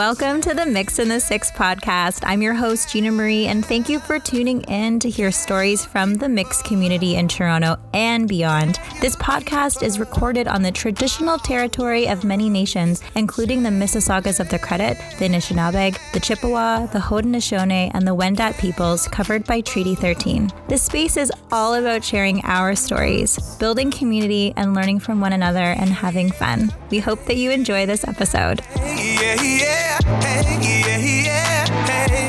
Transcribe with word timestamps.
Welcome 0.00 0.40
to 0.40 0.54
the 0.54 0.64
Mixed 0.64 0.98
in 0.98 1.10
the 1.10 1.20
Six 1.20 1.50
podcast. 1.50 2.22
I'm 2.24 2.40
your 2.40 2.54
host, 2.54 2.88
Gina 2.88 3.12
Marie, 3.12 3.48
and 3.48 3.62
thank 3.62 3.90
you 3.90 4.00
for 4.00 4.18
tuning 4.18 4.62
in 4.62 4.98
to 4.98 5.10
hear 5.10 5.30
stories 5.30 5.84
from 5.84 6.14
the 6.14 6.26
mix 6.26 6.62
community 6.62 7.16
in 7.16 7.28
Toronto 7.28 7.76
and 7.92 8.26
beyond. 8.26 8.80
This 9.02 9.14
podcast 9.16 9.82
is 9.82 9.98
recorded 9.98 10.48
on 10.48 10.62
the 10.62 10.72
traditional 10.72 11.36
territory 11.36 12.08
of 12.08 12.24
many 12.24 12.48
nations, 12.48 13.02
including 13.14 13.62
the 13.62 13.68
Mississaugas 13.68 14.40
of 14.40 14.48
the 14.48 14.58
Credit, 14.58 14.96
the 15.18 15.28
Anishinaabe, 15.28 15.98
the 16.14 16.20
Chippewa, 16.20 16.86
the 16.86 16.98
Haudenosaunee, 16.98 17.90
and 17.92 18.08
the 18.08 18.16
Wendat 18.16 18.58
peoples 18.58 19.06
covered 19.06 19.44
by 19.44 19.60
Treaty 19.60 19.94
13. 19.94 20.50
This 20.66 20.82
space 20.82 21.18
is 21.18 21.30
all 21.52 21.74
about 21.74 22.02
sharing 22.02 22.42
our 22.44 22.74
stories, 22.74 23.38
building 23.56 23.90
community, 23.90 24.54
and 24.56 24.72
learning 24.72 25.00
from 25.00 25.20
one 25.20 25.34
another 25.34 25.60
and 25.60 25.90
having 25.90 26.30
fun. 26.30 26.72
We 26.88 27.00
hope 27.00 27.26
that 27.26 27.36
you 27.36 27.50
enjoy 27.50 27.84
this 27.84 28.08
episode. 28.08 28.62
yeah, 28.76 29.42
yeah, 29.42 29.89
hey, 29.98 30.58
yeah, 30.84 30.98
yeah, 31.24 32.06
hey. 32.06 32.28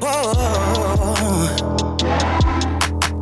Whoa. 0.00 0.32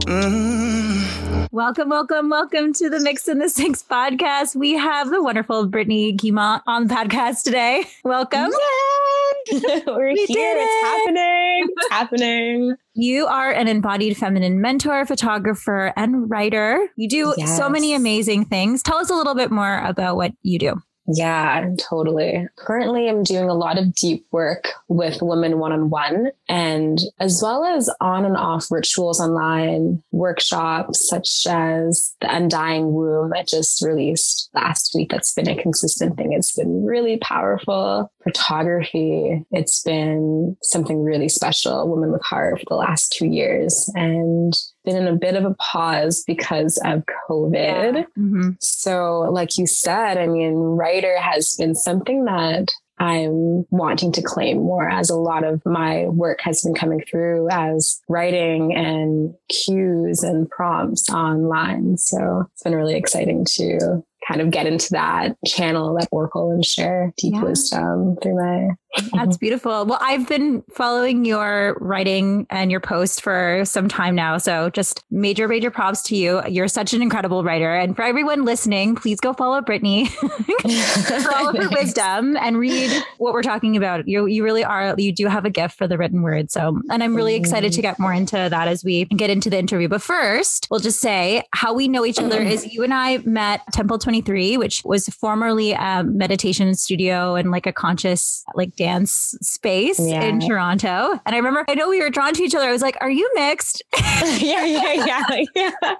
Mm. 0.06 1.48
Welcome, 1.52 1.88
welcome, 1.88 2.30
welcome 2.30 2.72
to 2.74 2.90
the 2.90 3.00
Mixed 3.00 3.28
in 3.28 3.38
the 3.38 3.48
Six 3.48 3.82
podcast. 3.88 4.56
We 4.56 4.72
have 4.72 5.10
the 5.10 5.22
wonderful 5.22 5.68
Brittney 5.68 6.16
Guimond 6.16 6.62
on 6.66 6.86
the 6.88 6.94
podcast 6.94 7.44
today. 7.44 7.84
Welcome. 8.04 8.50
We're 9.86 10.12
We 10.12 10.24
here. 10.26 10.54
did 10.54 10.62
It's 10.62 10.82
happening. 10.82 11.68
It's 11.76 11.88
happening. 11.90 12.74
You 12.94 13.26
are 13.26 13.50
an 13.52 13.68
embodied 13.68 14.16
feminine 14.16 14.60
mentor, 14.60 15.06
photographer, 15.06 15.92
and 15.96 16.28
writer. 16.28 16.88
You 16.96 17.08
do 17.08 17.34
so 17.46 17.68
many 17.68 17.94
amazing 17.94 18.46
things. 18.46 18.82
Tell 18.82 18.98
us 18.98 19.10
a 19.10 19.14
little 19.14 19.34
bit 19.34 19.50
more 19.50 19.78
about 19.78 20.16
what 20.16 20.32
you 20.42 20.58
do. 20.58 20.82
Yeah, 21.12 21.70
totally. 21.78 22.46
Currently, 22.56 23.08
I'm 23.08 23.24
doing 23.24 23.48
a 23.48 23.54
lot 23.54 23.78
of 23.78 23.94
deep 23.94 24.26
work 24.30 24.68
with 24.88 25.20
women 25.20 25.58
one 25.58 25.72
on 25.72 25.90
one, 25.90 26.30
and 26.48 27.00
as 27.18 27.40
well 27.42 27.64
as 27.64 27.90
on 28.00 28.24
and 28.24 28.36
off 28.36 28.70
rituals 28.70 29.20
online, 29.20 30.02
workshops 30.12 31.08
such 31.08 31.46
as 31.48 32.14
the 32.20 32.32
Undying 32.34 32.92
Womb 32.92 33.32
I 33.34 33.42
just 33.42 33.82
released 33.82 34.50
last 34.54 34.92
week. 34.94 35.10
That's 35.10 35.34
been 35.34 35.48
a 35.48 35.60
consistent 35.60 36.16
thing. 36.16 36.32
It's 36.32 36.54
been 36.54 36.84
really 36.84 37.16
powerful. 37.18 38.12
Photography, 38.22 39.44
it's 39.50 39.82
been 39.82 40.56
something 40.62 41.02
really 41.02 41.28
special. 41.28 41.88
Womyn 41.88 42.12
with 42.12 42.22
Heart 42.22 42.60
for 42.60 42.66
the 42.68 42.74
last 42.76 43.12
two 43.12 43.26
years, 43.26 43.90
and 43.96 44.52
been 44.92 45.06
in 45.06 45.12
a 45.12 45.16
bit 45.16 45.36
of 45.36 45.44
a 45.44 45.54
pause 45.54 46.24
because 46.26 46.78
of 46.84 47.02
COVID. 47.28 48.04
Mhm. 48.18 48.56
So, 48.60 49.20
like 49.30 49.56
you 49.58 49.66
said, 49.66 50.18
I 50.18 50.26
mean, 50.26 50.54
writer 50.54 51.16
has 51.18 51.54
been 51.54 51.74
something 51.74 52.24
that 52.24 52.68
I'm 52.98 53.64
wanting 53.70 54.12
to 54.12 54.22
claim 54.22 54.58
more 54.58 54.88
as 54.88 55.08
a 55.08 55.16
lot 55.16 55.42
of 55.42 55.62
my 55.64 56.06
work 56.08 56.40
has 56.42 56.60
been 56.62 56.74
coming 56.74 57.02
through 57.10 57.48
as 57.50 57.98
writing 58.10 58.74
and 58.76 59.32
cues 59.48 60.22
and 60.22 60.50
prompts 60.50 61.08
online. 61.08 61.96
So 61.96 62.44
it's 62.52 62.62
been 62.62 62.74
really 62.74 62.96
exciting 62.96 63.46
to 63.52 64.02
kind 64.28 64.42
of 64.42 64.50
get 64.50 64.66
into 64.66 64.90
that 64.90 65.34
channel, 65.46 65.94
that 65.94 66.08
oracle 66.12 66.50
and 66.50 66.62
share 66.64 67.12
deep 67.16 67.34
Yeah. 67.34 67.42
wisdom 67.44 68.16
through 68.22 68.34
my 68.36 68.74
That's 68.96 69.12
mm-hmm. 69.12 69.30
beautiful. 69.38 69.86
Well, 69.86 69.98
I've 70.00 70.28
been 70.28 70.62
following 70.70 71.24
your 71.24 71.76
writing 71.80 72.46
and 72.50 72.70
your 72.70 72.80
post 72.80 73.22
for 73.22 73.62
some 73.64 73.88
time 73.88 74.16
now. 74.16 74.38
So 74.38 74.70
just 74.70 75.04
major, 75.10 75.46
major 75.46 75.70
props 75.70 76.02
to 76.02 76.16
you. 76.16 76.42
You're 76.48 76.66
such 76.66 76.92
an 76.92 77.00
incredible 77.00 77.44
writer. 77.44 77.72
And 77.72 77.94
for 77.94 78.02
everyone 78.02 78.44
listening, 78.44 78.96
please 78.96 79.20
go 79.20 79.32
follow 79.32 79.60
Brittney 79.60 80.08
for 81.22 81.34
all 81.34 81.50
of 81.50 81.56
her 81.56 81.68
wisdom 81.72 82.36
and 82.36 82.58
read 82.58 82.90
what 83.18 83.32
we're 83.32 83.42
talking 83.42 83.76
about. 83.76 84.08
You 84.08 84.26
you 84.26 84.42
really 84.42 84.64
are 84.64 84.94
you 84.98 85.12
do 85.12 85.28
have 85.28 85.44
a 85.44 85.50
gift 85.50 85.78
for 85.78 85.86
the 85.86 85.96
written 85.96 86.22
word. 86.22 86.50
So 86.50 86.80
and 86.90 87.02
I'm 87.02 87.14
really 87.14 87.36
excited 87.36 87.72
to 87.72 87.82
get 87.82 87.98
more 87.98 88.12
into 88.12 88.36
that 88.36 88.66
as 88.66 88.82
we 88.82 89.04
get 89.04 89.30
into 89.30 89.50
the 89.50 89.58
interview. 89.58 89.88
But 89.88 90.02
first, 90.02 90.66
we'll 90.70 90.80
just 90.80 91.00
say 91.00 91.44
how 91.52 91.72
we 91.72 91.86
know 91.86 92.04
each 92.04 92.18
other 92.18 92.40
is 92.40 92.72
you 92.72 92.82
and 92.82 92.92
I 92.92 93.18
met 93.18 93.62
Temple 93.72 93.98
23, 93.98 94.56
which 94.56 94.82
was 94.84 95.06
formerly 95.08 95.72
a 95.72 96.02
meditation 96.02 96.74
studio 96.74 97.36
and 97.36 97.50
like 97.50 97.66
a 97.66 97.72
conscious 97.72 98.44
like 98.54 98.79
dance 98.80 99.36
space 99.42 100.00
Yeah. 100.00 100.22
in 100.24 100.40
Toronto. 100.40 101.20
And 101.26 101.34
I 101.34 101.36
remember 101.36 101.66
I 101.68 101.74
know 101.74 101.90
we 101.90 102.00
were 102.00 102.08
drawn 102.08 102.32
to 102.32 102.42
each 102.42 102.54
other. 102.54 102.66
I 102.66 102.72
was 102.72 102.80
like, 102.80 102.96
"Are 103.02 103.10
you 103.10 103.30
mixed?" 103.34 103.82
yeah, 104.38 104.64
yeah, 104.64 104.92
yeah, 104.92 105.44
yeah. 105.54 105.70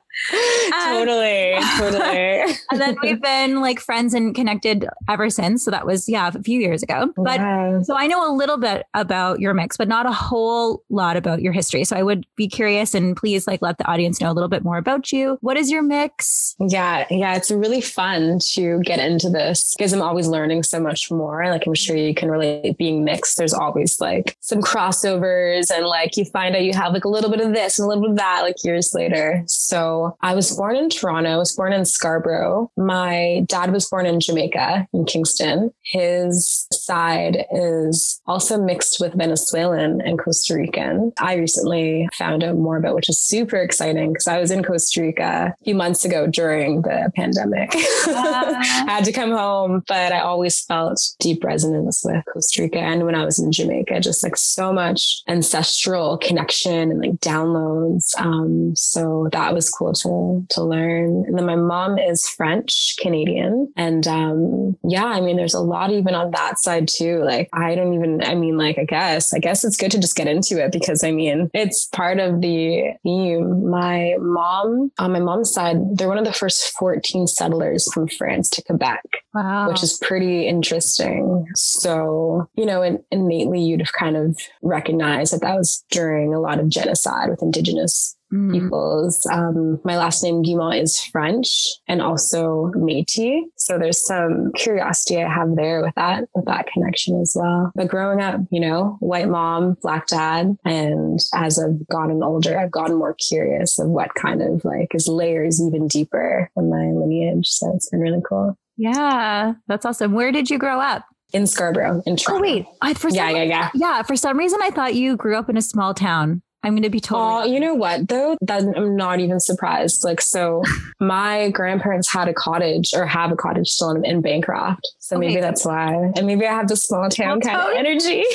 Um, 0.74 1.06
totally, 1.06 1.54
totally. 1.78 2.54
and 2.70 2.80
then 2.80 2.96
we've 3.02 3.22
been 3.22 3.60
like 3.60 3.80
friends 3.80 4.12
and 4.12 4.34
connected 4.34 4.86
ever 5.08 5.30
since. 5.30 5.64
So 5.64 5.70
that 5.70 5.86
was 5.86 6.08
yeah, 6.08 6.30
a 6.34 6.42
few 6.42 6.60
years 6.60 6.82
ago. 6.82 7.12
But. 7.16 7.40
So 7.84 7.96
I 7.96 8.06
know 8.06 8.30
a 8.30 8.34
little 8.34 8.58
bit 8.58 8.84
about 8.92 9.40
your 9.40 9.54
mix, 9.54 9.76
but 9.76 9.88
not 9.88 10.06
a 10.06 10.12
whole 10.12 10.82
lot 10.90 11.16
about 11.16 11.40
your 11.40 11.52
history. 11.52 11.84
So 11.84 11.96
I 11.96 12.02
would 12.02 12.26
be 12.36 12.48
curious 12.48 12.94
and 12.94 13.16
please 13.16 13.46
like 13.46 13.62
let 13.62 13.78
the 13.78 13.86
audience 13.86 14.20
know 14.20 14.30
a 14.30 14.34
little 14.34 14.48
bit 14.48 14.64
more 14.64 14.76
about 14.76 15.10
you. 15.12 15.38
What 15.40 15.56
is 15.56 15.70
your 15.70 15.82
mix? 15.82 16.54
Yeah, 16.60 17.06
yeah, 17.10 17.36
it's 17.36 17.50
really 17.50 17.80
fun 17.80 18.40
to 18.52 18.80
get 18.80 18.98
into 18.98 19.30
this 19.30 19.74
because 19.74 19.92
I'm 19.92 20.02
always 20.02 20.26
learning 20.26 20.64
so 20.64 20.80
much 20.80 21.10
more. 21.10 21.46
Like 21.46 21.66
I'm 21.66 21.74
sure 21.74 21.96
you 21.96 22.14
can 22.14 22.30
relate 22.30 22.69
being 22.78 23.04
mixed. 23.04 23.36
There's 23.36 23.54
always 23.54 24.00
like 24.00 24.36
some 24.40 24.60
crossovers 24.60 25.70
and 25.70 25.86
like 25.86 26.16
you 26.16 26.24
find 26.24 26.54
out 26.54 26.62
you 26.62 26.74
have 26.74 26.92
like 26.92 27.04
a 27.04 27.08
little 27.08 27.30
bit 27.30 27.40
of 27.40 27.52
this 27.52 27.78
and 27.78 27.86
a 27.86 27.88
little 27.88 28.02
bit 28.02 28.10
of 28.12 28.16
that 28.18 28.40
like 28.42 28.56
years 28.64 28.92
later. 28.94 29.42
So 29.46 30.16
I 30.20 30.34
was 30.34 30.56
born 30.56 30.76
in 30.76 30.90
Toronto. 30.90 31.30
I 31.30 31.36
was 31.36 31.54
born 31.54 31.72
in 31.72 31.84
Scarborough. 31.84 32.70
My 32.76 33.44
dad 33.46 33.72
was 33.72 33.88
born 33.88 34.06
in 34.06 34.20
Jamaica 34.20 34.88
in 34.92 35.04
Kingston. 35.04 35.72
His 35.84 36.66
side 36.72 37.46
is 37.52 38.20
also 38.26 38.60
mixed 38.60 39.00
with 39.00 39.14
Venezuelan 39.14 40.00
and 40.00 40.18
Costa 40.18 40.54
Rican. 40.54 41.12
I 41.18 41.34
recently 41.34 42.08
found 42.14 42.44
out 42.44 42.56
more 42.56 42.76
about, 42.76 42.94
which 42.94 43.08
is 43.08 43.20
super 43.20 43.56
exciting 43.56 44.12
because 44.12 44.28
I 44.28 44.38
was 44.38 44.50
in 44.50 44.62
Costa 44.62 45.02
Rica 45.02 45.54
a 45.60 45.64
few 45.64 45.74
months 45.74 46.04
ago 46.04 46.26
during 46.26 46.82
the 46.82 47.10
pandemic. 47.16 47.74
Ah. 48.12 48.56
I 48.86 48.90
had 48.90 49.04
to 49.04 49.12
come 49.12 49.30
home, 49.30 49.82
but 49.86 50.12
I 50.12 50.20
always 50.20 50.60
felt 50.64 51.00
deep 51.20 51.44
resonance 51.44 52.02
with 52.04 52.24
Costa 52.32 52.59
Rica. 52.60 52.78
And 52.78 53.04
when 53.04 53.14
I 53.14 53.24
was 53.24 53.38
in 53.38 53.50
Jamaica, 53.50 54.00
just 54.00 54.22
like 54.22 54.36
so 54.36 54.72
much 54.72 55.22
ancestral 55.28 56.18
connection 56.18 56.90
and 56.90 57.00
like 57.00 57.14
downloads. 57.20 58.16
Um, 58.18 58.74
so 58.76 59.28
that 59.32 59.54
was 59.54 59.70
cool 59.70 59.92
to, 59.94 60.46
to 60.50 60.62
learn. 60.62 61.24
And 61.26 61.36
then 61.36 61.46
my 61.46 61.56
mom 61.56 61.98
is 61.98 62.28
French 62.28 62.96
Canadian. 63.00 63.72
And, 63.76 64.06
um, 64.06 64.76
yeah, 64.84 65.06
I 65.06 65.20
mean, 65.20 65.36
there's 65.36 65.54
a 65.54 65.60
lot 65.60 65.90
even 65.90 66.14
on 66.14 66.30
that 66.32 66.58
side 66.58 66.88
too. 66.88 67.22
Like, 67.24 67.48
I 67.52 67.74
don't 67.74 67.94
even, 67.94 68.22
I 68.22 68.34
mean, 68.34 68.56
like, 68.56 68.78
I 68.78 68.84
guess, 68.84 69.32
I 69.32 69.38
guess 69.38 69.64
it's 69.64 69.76
good 69.76 69.90
to 69.92 69.98
just 69.98 70.16
get 70.16 70.28
into 70.28 70.62
it 70.62 70.72
because 70.72 71.02
I 71.02 71.10
mean, 71.10 71.50
it's 71.54 71.86
part 71.86 72.18
of 72.20 72.40
the 72.40 72.92
theme. 73.02 73.70
My 73.70 74.16
mom, 74.20 74.92
on 74.98 75.12
my 75.12 75.20
mom's 75.20 75.52
side, 75.52 75.76
they're 75.96 76.08
one 76.08 76.18
of 76.18 76.24
the 76.24 76.32
first 76.32 76.70
14 76.78 77.26
settlers 77.26 77.90
from 77.92 78.08
France 78.08 78.48
to 78.50 78.62
Quebec 78.62 79.02
Wow. 79.34 79.68
which 79.70 79.82
is 79.82 79.96
pretty 79.98 80.48
interesting. 80.48 81.46
So, 81.54 82.48
you 82.54 82.66
know, 82.66 82.82
in, 82.82 83.02
innately 83.10 83.60
you'd 83.60 83.80
have 83.80 83.92
kind 83.92 84.16
of 84.16 84.38
recognized 84.62 85.32
that 85.32 85.40
that 85.42 85.56
was 85.56 85.84
during 85.90 86.34
a 86.34 86.40
lot 86.40 86.58
of 86.58 86.68
genocide 86.68 87.30
with 87.30 87.42
indigenous 87.42 88.16
Mm. 88.32 88.52
peoples. 88.52 89.26
Um, 89.32 89.80
my 89.84 89.96
last 89.98 90.22
name 90.22 90.44
Guimond 90.44 90.80
is 90.80 91.02
French 91.02 91.66
and 91.88 92.00
also 92.00 92.70
Métis. 92.76 93.40
So 93.56 93.76
there's 93.76 94.06
some 94.06 94.52
curiosity 94.54 95.20
I 95.20 95.28
have 95.28 95.56
there 95.56 95.82
with 95.82 95.94
that, 95.96 96.28
with 96.32 96.44
that 96.44 96.68
connection 96.72 97.20
as 97.20 97.32
well. 97.34 97.72
But 97.74 97.88
growing 97.88 98.20
up, 98.20 98.36
you 98.52 98.60
know, 98.60 98.98
white 99.00 99.28
mom, 99.28 99.76
black 99.82 100.06
dad. 100.06 100.56
And 100.64 101.18
as 101.34 101.58
I've 101.58 101.84
gotten 101.88 102.22
older, 102.22 102.56
I've 102.56 102.70
gotten 102.70 102.94
more 102.98 103.14
curious 103.14 103.80
of 103.80 103.88
what 103.88 104.14
kind 104.14 104.42
of 104.42 104.64
like 104.64 104.94
is 104.94 105.08
layers 105.08 105.60
even 105.60 105.88
deeper 105.88 106.48
in 106.56 106.70
my 106.70 106.92
lineage. 106.92 107.48
So 107.48 107.72
it's 107.74 107.88
been 107.90 107.98
really 107.98 108.22
cool 108.28 108.56
Yeah, 108.76 109.54
that's 109.66 109.84
awesome. 109.84 110.12
Where 110.12 110.30
did 110.30 110.50
you 110.50 110.58
grow 110.58 110.78
up? 110.78 111.04
In 111.32 111.46
Scarborough 111.46 112.02
in 112.06 112.16
Toronto. 112.16 112.38
Oh 112.38 112.42
wait, 112.42 112.66
I, 112.80 112.94
for 112.94 113.08
Yeah, 113.08 113.28
some, 113.28 113.36
yeah, 113.36 113.42
yeah. 113.42 113.70
yeah. 113.74 114.02
For 114.02 114.16
some 114.16 114.38
reason, 114.38 114.60
I 114.62 114.70
thought 114.70 114.94
you 114.94 115.16
grew 115.16 115.36
up 115.36 115.48
in 115.48 115.56
a 115.56 115.62
small 115.62 115.94
town. 115.94 116.42
I'm 116.62 116.72
going 116.74 116.82
to 116.82 116.90
be 116.90 116.98
Oh, 116.98 117.38
totally. 117.40 117.54
you 117.54 117.60
know 117.60 117.74
what 117.74 118.08
though? 118.08 118.36
That 118.42 118.62
I'm 118.76 118.96
not 118.96 119.20
even 119.20 119.40
surprised. 119.40 120.04
Like, 120.04 120.20
so 120.20 120.62
my 121.00 121.50
grandparents 121.50 122.12
had 122.12 122.28
a 122.28 122.34
cottage 122.34 122.92
or 122.94 123.06
have 123.06 123.32
a 123.32 123.36
cottage 123.36 123.68
still 123.68 123.90
in, 123.90 124.04
in 124.04 124.20
Bancroft. 124.20 124.86
So 124.98 125.16
Okay. 125.16 125.28
maybe 125.28 125.40
that's 125.40 125.64
why. 125.64 126.12
And 126.16 126.26
maybe 126.26 126.46
I 126.46 126.52
have 126.54 126.68
the 126.68 126.76
small 126.76 127.08
town 127.08 127.40
kind 127.40 127.56
of 127.60 127.72
energy. 127.76 128.24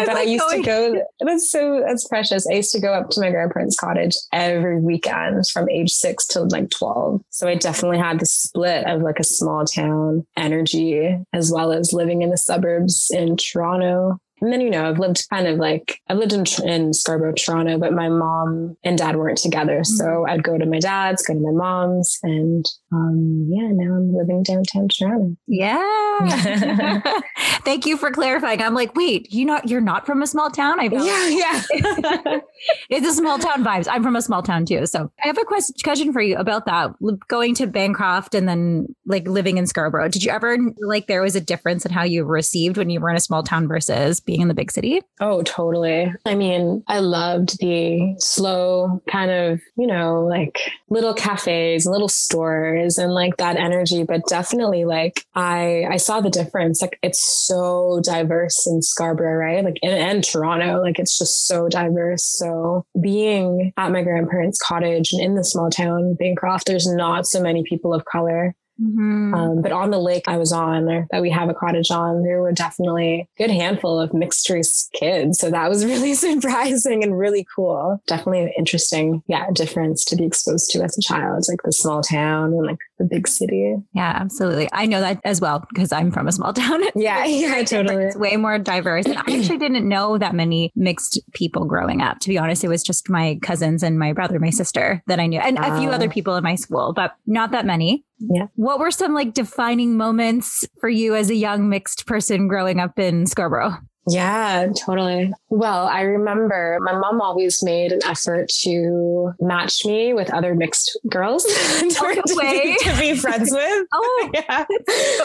But 0.00 0.10
I 0.10 0.22
used 0.22 0.48
to 0.48 0.62
go, 0.62 1.02
that's 1.18 1.50
so, 1.50 1.82
that's 1.84 2.06
precious. 2.06 2.46
I 2.48 2.54
used 2.54 2.70
to 2.70 2.78
go 2.80 2.92
up 2.94 3.10
to 3.10 3.20
my 3.20 3.30
grandparents' 3.30 3.76
cottage 3.76 4.14
every 4.32 4.80
weekend 4.80 5.48
from 5.48 5.68
age 5.68 5.90
six 5.90 6.24
to 6.28 6.42
like 6.42 6.70
12. 6.70 7.20
So 7.30 7.48
I 7.48 7.56
definitely 7.56 7.98
had 7.98 8.20
the 8.20 8.26
split 8.26 8.86
of 8.86 9.02
like 9.02 9.18
a 9.18 9.24
small 9.24 9.64
town 9.64 10.24
energy 10.36 11.18
as 11.32 11.50
well 11.50 11.72
as 11.72 11.92
living 11.92 12.22
in 12.22 12.30
the 12.30 12.36
suburbs 12.36 13.10
in 13.12 13.36
Toronto. 13.36 14.20
And 14.40 14.52
then, 14.52 14.60
you 14.60 14.70
know, 14.70 14.88
I've 14.88 14.98
lived 14.98 15.26
kind 15.30 15.46
of 15.46 15.58
like, 15.58 16.00
I've 16.08 16.18
lived 16.18 16.32
in, 16.32 16.44
in 16.68 16.92
Scarborough, 16.92 17.34
Toronto, 17.34 17.78
but 17.78 17.92
my 17.92 18.08
mom 18.08 18.76
and 18.84 18.98
dad 18.98 19.16
weren't 19.16 19.38
together. 19.38 19.84
So 19.84 20.18
Mm-hmm. 20.18 20.30
I'd 20.30 20.42
go 20.42 20.58
to 20.58 20.66
my 20.66 20.78
dad's, 20.78 21.22
go 21.22 21.34
to 21.34 21.40
my 21.40 21.50
mom's, 21.52 22.18
and 22.22 22.64
um, 22.92 23.46
yeah, 23.50 23.68
now 23.72 23.94
I'm 23.94 24.14
living 24.14 24.42
downtown 24.42 24.88
Toronto. 24.88 25.36
Yeah. 25.46 27.12
Thank 27.64 27.86
you 27.86 27.96
for 27.96 28.10
clarifying. 28.10 28.62
I'm 28.62 28.74
like, 28.74 28.94
wait, 28.94 29.32
you 29.32 29.44
not 29.44 29.68
you're 29.68 29.80
not 29.80 30.06
from 30.06 30.22
a 30.22 30.26
small 30.26 30.50
town? 30.50 30.80
I 30.80 30.84
Yeah, 30.84 31.28
yeah. 31.28 32.40
it's 32.90 33.06
a 33.06 33.12
small 33.12 33.38
town 33.38 33.64
vibes. 33.64 33.86
I'm 33.90 34.02
from 34.02 34.16
a 34.16 34.22
small 34.22 34.42
town 34.42 34.64
too. 34.64 34.86
So 34.86 35.10
I 35.22 35.28
have 35.28 35.38
a 35.38 35.44
question 35.44 36.12
for 36.12 36.20
you 36.20 36.36
about 36.36 36.66
that. 36.66 36.92
Going 37.28 37.54
to 37.56 37.66
Bancroft 37.66 38.34
and 38.34 38.48
then 38.48 38.94
like 39.06 39.28
living 39.28 39.58
in 39.58 39.66
Scarborough. 39.66 40.08
Did 40.08 40.22
you 40.24 40.30
ever 40.30 40.56
like 40.80 41.06
there 41.06 41.22
was 41.22 41.36
a 41.36 41.40
difference 41.40 41.84
in 41.84 41.92
how 41.92 42.04
you 42.04 42.24
received 42.24 42.76
when 42.76 42.90
you 42.90 43.00
were 43.00 43.10
in 43.10 43.16
a 43.16 43.20
small 43.20 43.42
town 43.42 43.68
versus 43.68 44.20
being 44.28 44.42
in 44.42 44.48
the 44.48 44.54
big 44.54 44.70
city? 44.70 45.00
Oh, 45.20 45.42
totally. 45.42 46.12
I 46.26 46.34
mean, 46.34 46.84
I 46.86 46.98
loved 46.98 47.58
the 47.60 48.14
slow 48.18 49.00
kind 49.10 49.30
of, 49.30 49.62
you 49.78 49.86
know, 49.86 50.20
like 50.20 50.60
little 50.90 51.14
cafes, 51.14 51.86
little 51.86 52.10
stores 52.10 52.98
and 52.98 53.14
like 53.14 53.38
that 53.38 53.56
energy, 53.56 54.04
but 54.04 54.26
definitely 54.28 54.84
like 54.84 55.24
I 55.34 55.86
I 55.90 55.96
saw 55.96 56.20
the 56.20 56.28
difference. 56.28 56.82
Like 56.82 56.98
it's 57.02 57.24
so 57.46 58.02
diverse 58.04 58.66
in 58.66 58.82
Scarborough, 58.82 59.38
right? 59.38 59.64
Like 59.64 59.78
and, 59.82 59.94
and 59.94 60.22
Toronto, 60.22 60.82
like 60.82 60.98
it's 60.98 61.18
just 61.18 61.46
so 61.46 61.70
diverse. 61.70 62.22
So 62.24 62.84
being 63.00 63.72
at 63.78 63.92
my 63.92 64.02
grandparents' 64.02 64.60
cottage 64.60 65.10
and 65.12 65.22
in 65.24 65.36
the 65.36 65.44
small 65.44 65.70
town 65.70 66.16
Bancroft, 66.18 66.66
there's 66.66 66.86
not 66.86 67.26
so 67.26 67.40
many 67.40 67.64
people 67.66 67.94
of 67.94 68.04
color. 68.04 68.54
Mm-hmm. 68.80 69.34
Um, 69.34 69.62
but 69.62 69.72
on 69.72 69.90
the 69.90 69.98
lake 69.98 70.24
I 70.26 70.36
was 70.36 70.52
on, 70.52 70.88
or 70.88 71.06
that 71.10 71.22
we 71.22 71.30
have 71.30 71.48
a 71.48 71.54
cottage 71.54 71.90
on, 71.90 72.22
there 72.22 72.40
were 72.40 72.52
definitely 72.52 73.28
a 73.38 73.42
good 73.42 73.50
handful 73.50 74.00
of 74.00 74.14
mixed 74.14 74.48
race 74.50 74.88
kids. 74.94 75.38
So 75.38 75.50
that 75.50 75.68
was 75.68 75.84
really 75.84 76.14
surprising 76.14 77.02
and 77.02 77.18
really 77.18 77.46
cool. 77.54 78.00
Definitely 78.06 78.42
an 78.42 78.52
interesting, 78.56 79.22
yeah, 79.26 79.50
difference 79.52 80.04
to 80.06 80.16
be 80.16 80.24
exposed 80.24 80.70
to 80.70 80.82
as 80.82 80.96
a 80.96 81.02
child, 81.02 81.44
like 81.48 81.62
the 81.64 81.72
small 81.72 82.02
town 82.02 82.52
and 82.52 82.66
like 82.66 82.78
the 82.98 83.04
big 83.04 83.28
city. 83.28 83.76
yeah, 83.94 84.12
absolutely. 84.16 84.68
I 84.72 84.86
know 84.86 85.00
that 85.00 85.20
as 85.24 85.40
well 85.40 85.64
because 85.68 85.92
I'm 85.92 86.10
from 86.10 86.28
a 86.28 86.32
small 86.32 86.52
town. 86.54 86.82
Yeah, 86.94 87.24
yeah, 87.24 87.62
totally. 87.62 88.04
It's 88.04 88.16
way 88.16 88.36
more 88.36 88.58
diverse. 88.58 89.06
And 89.06 89.16
I 89.18 89.20
actually 89.20 89.58
didn't 89.58 89.88
know 89.88 90.18
that 90.18 90.34
many 90.34 90.72
mixed 90.74 91.20
people 91.32 91.64
growing 91.64 92.02
up. 92.02 92.18
To 92.20 92.28
be 92.28 92.38
honest, 92.38 92.64
it 92.64 92.68
was 92.68 92.82
just 92.82 93.08
my 93.08 93.38
cousins 93.40 93.82
and 93.82 93.98
my 93.98 94.12
brother, 94.12 94.40
my 94.40 94.50
sister 94.50 95.02
that 95.06 95.20
I 95.20 95.26
knew, 95.26 95.38
and 95.38 95.58
a 95.58 95.78
few 95.78 95.90
other 95.90 96.08
people 96.08 96.34
in 96.36 96.42
my 96.42 96.56
school, 96.56 96.92
but 96.92 97.14
not 97.26 97.52
that 97.52 97.66
many. 97.66 98.04
Yeah. 98.18 98.46
What 98.56 98.78
were 98.78 98.90
some 98.90 99.14
like 99.14 99.34
defining 99.34 99.96
moments 99.96 100.66
for 100.80 100.88
you 100.88 101.14
as 101.14 101.30
a 101.30 101.34
young 101.34 101.68
mixed 101.68 102.06
person 102.06 102.48
growing 102.48 102.80
up 102.80 102.98
in 102.98 103.26
Scarborough? 103.26 103.76
Yeah, 104.10 104.68
totally. 104.74 105.32
Well, 105.50 105.86
I 105.86 106.00
remember 106.00 106.78
my 106.80 106.98
mom 106.98 107.20
always 107.20 107.62
made 107.62 107.92
an 107.92 108.00
effort 108.06 108.48
to 108.62 109.32
match 109.38 109.84
me 109.84 110.14
with 110.14 110.32
other 110.32 110.54
mixed 110.54 110.98
girls 111.10 111.44
to, 111.80 111.88
to 111.88 112.36
be, 112.40 112.76
to 112.80 112.96
be 112.98 113.14
friends 113.16 113.50
with. 113.52 113.86
Oh, 113.92 114.30
yeah. 114.34 114.64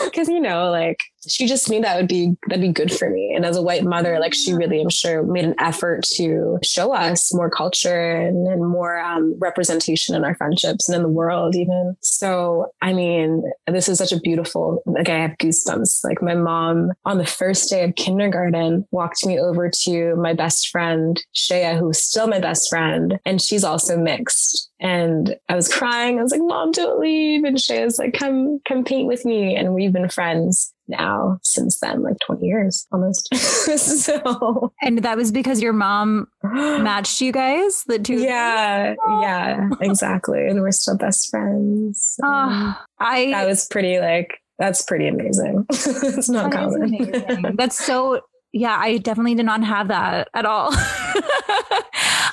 Because, 0.03 0.27
you 0.27 0.39
know, 0.39 0.69
like 0.69 0.99
she 1.27 1.47
just 1.47 1.69
knew 1.69 1.81
that 1.81 1.97
would 1.97 2.07
be, 2.07 2.35
that'd 2.47 2.61
be 2.61 2.71
good 2.71 2.91
for 2.91 3.09
me. 3.09 3.33
And 3.35 3.45
as 3.45 3.57
a 3.57 3.61
white 3.61 3.83
mother, 3.83 4.19
like 4.19 4.33
she 4.33 4.53
really, 4.53 4.81
I'm 4.81 4.89
sure, 4.89 5.23
made 5.23 5.45
an 5.45 5.55
effort 5.59 6.03
to 6.15 6.59
show 6.63 6.93
us 6.93 7.33
more 7.33 7.49
culture 7.49 8.11
and, 8.11 8.47
and 8.47 8.67
more 8.67 8.99
um, 8.99 9.35
representation 9.39 10.15
in 10.15 10.23
our 10.23 10.35
friendships 10.35 10.87
and 10.87 10.95
in 10.95 11.03
the 11.03 11.09
world, 11.09 11.55
even. 11.55 11.95
So, 12.01 12.71
I 12.81 12.93
mean, 12.93 13.43
this 13.67 13.89
is 13.89 13.97
such 13.97 14.11
a 14.11 14.19
beautiful, 14.19 14.81
like 14.85 15.09
I 15.09 15.19
have 15.19 15.37
goosebumps. 15.37 16.03
Like 16.03 16.21
my 16.21 16.35
mom 16.35 16.91
on 17.05 17.17
the 17.17 17.25
first 17.25 17.69
day 17.69 17.83
of 17.83 17.95
kindergarten 17.95 18.87
walked 18.91 19.25
me 19.25 19.39
over 19.39 19.69
to 19.83 20.15
my 20.15 20.33
best 20.33 20.69
friend, 20.69 21.23
Shea, 21.33 21.77
who's 21.77 21.99
still 21.99 22.27
my 22.27 22.39
best 22.39 22.69
friend. 22.69 23.19
And 23.25 23.41
she's 23.41 23.63
also 23.63 23.97
mixed. 23.97 24.69
And 24.79 25.35
I 25.47 25.55
was 25.55 25.73
crying. 25.73 26.19
I 26.19 26.23
was 26.23 26.31
like, 26.31 26.41
Mom, 26.41 26.71
don't 26.71 26.99
leave. 26.99 27.43
And 27.43 27.59
she 27.59 27.83
was 27.83 27.97
like, 27.99 28.13
come, 28.13 28.59
come 28.67 28.83
paint 28.83 29.07
with 29.07 29.23
me. 29.23 29.55
And 29.55 29.73
we've 29.73 29.93
been 29.93 30.09
friends 30.09 30.73
now 30.87 31.39
since 31.43 31.79
then, 31.79 32.01
like 32.01 32.17
20 32.25 32.45
years 32.45 32.85
almost. 32.91 33.33
so 33.77 34.73
and 34.81 34.99
that 34.99 35.15
was 35.15 35.31
because 35.31 35.61
your 35.61 35.73
mom 35.73 36.27
matched 36.43 37.21
you 37.21 37.31
guys, 37.31 37.83
the 37.87 37.99
two. 37.99 38.19
yeah, 38.21 38.95
yeah, 39.21 39.69
exactly. 39.81 40.45
And 40.47 40.61
we're 40.61 40.71
still 40.71 40.97
best 40.97 41.29
friends. 41.29 42.19
Oh, 42.21 42.77
I 42.99 43.31
that 43.31 43.47
was 43.47 43.67
pretty 43.67 43.99
like, 43.99 44.39
that's 44.59 44.83
pretty 44.83 45.07
amazing. 45.07 45.65
it's 45.69 46.29
not 46.29 46.51
That 46.51 46.59
common. 46.59 47.55
That's 47.55 47.83
so. 47.83 48.21
Yeah, 48.53 48.77
I 48.79 48.97
definitely 48.97 49.35
did 49.35 49.45
not 49.45 49.63
have 49.63 49.87
that 49.89 50.29
at 50.33 50.45
all. 50.45 50.71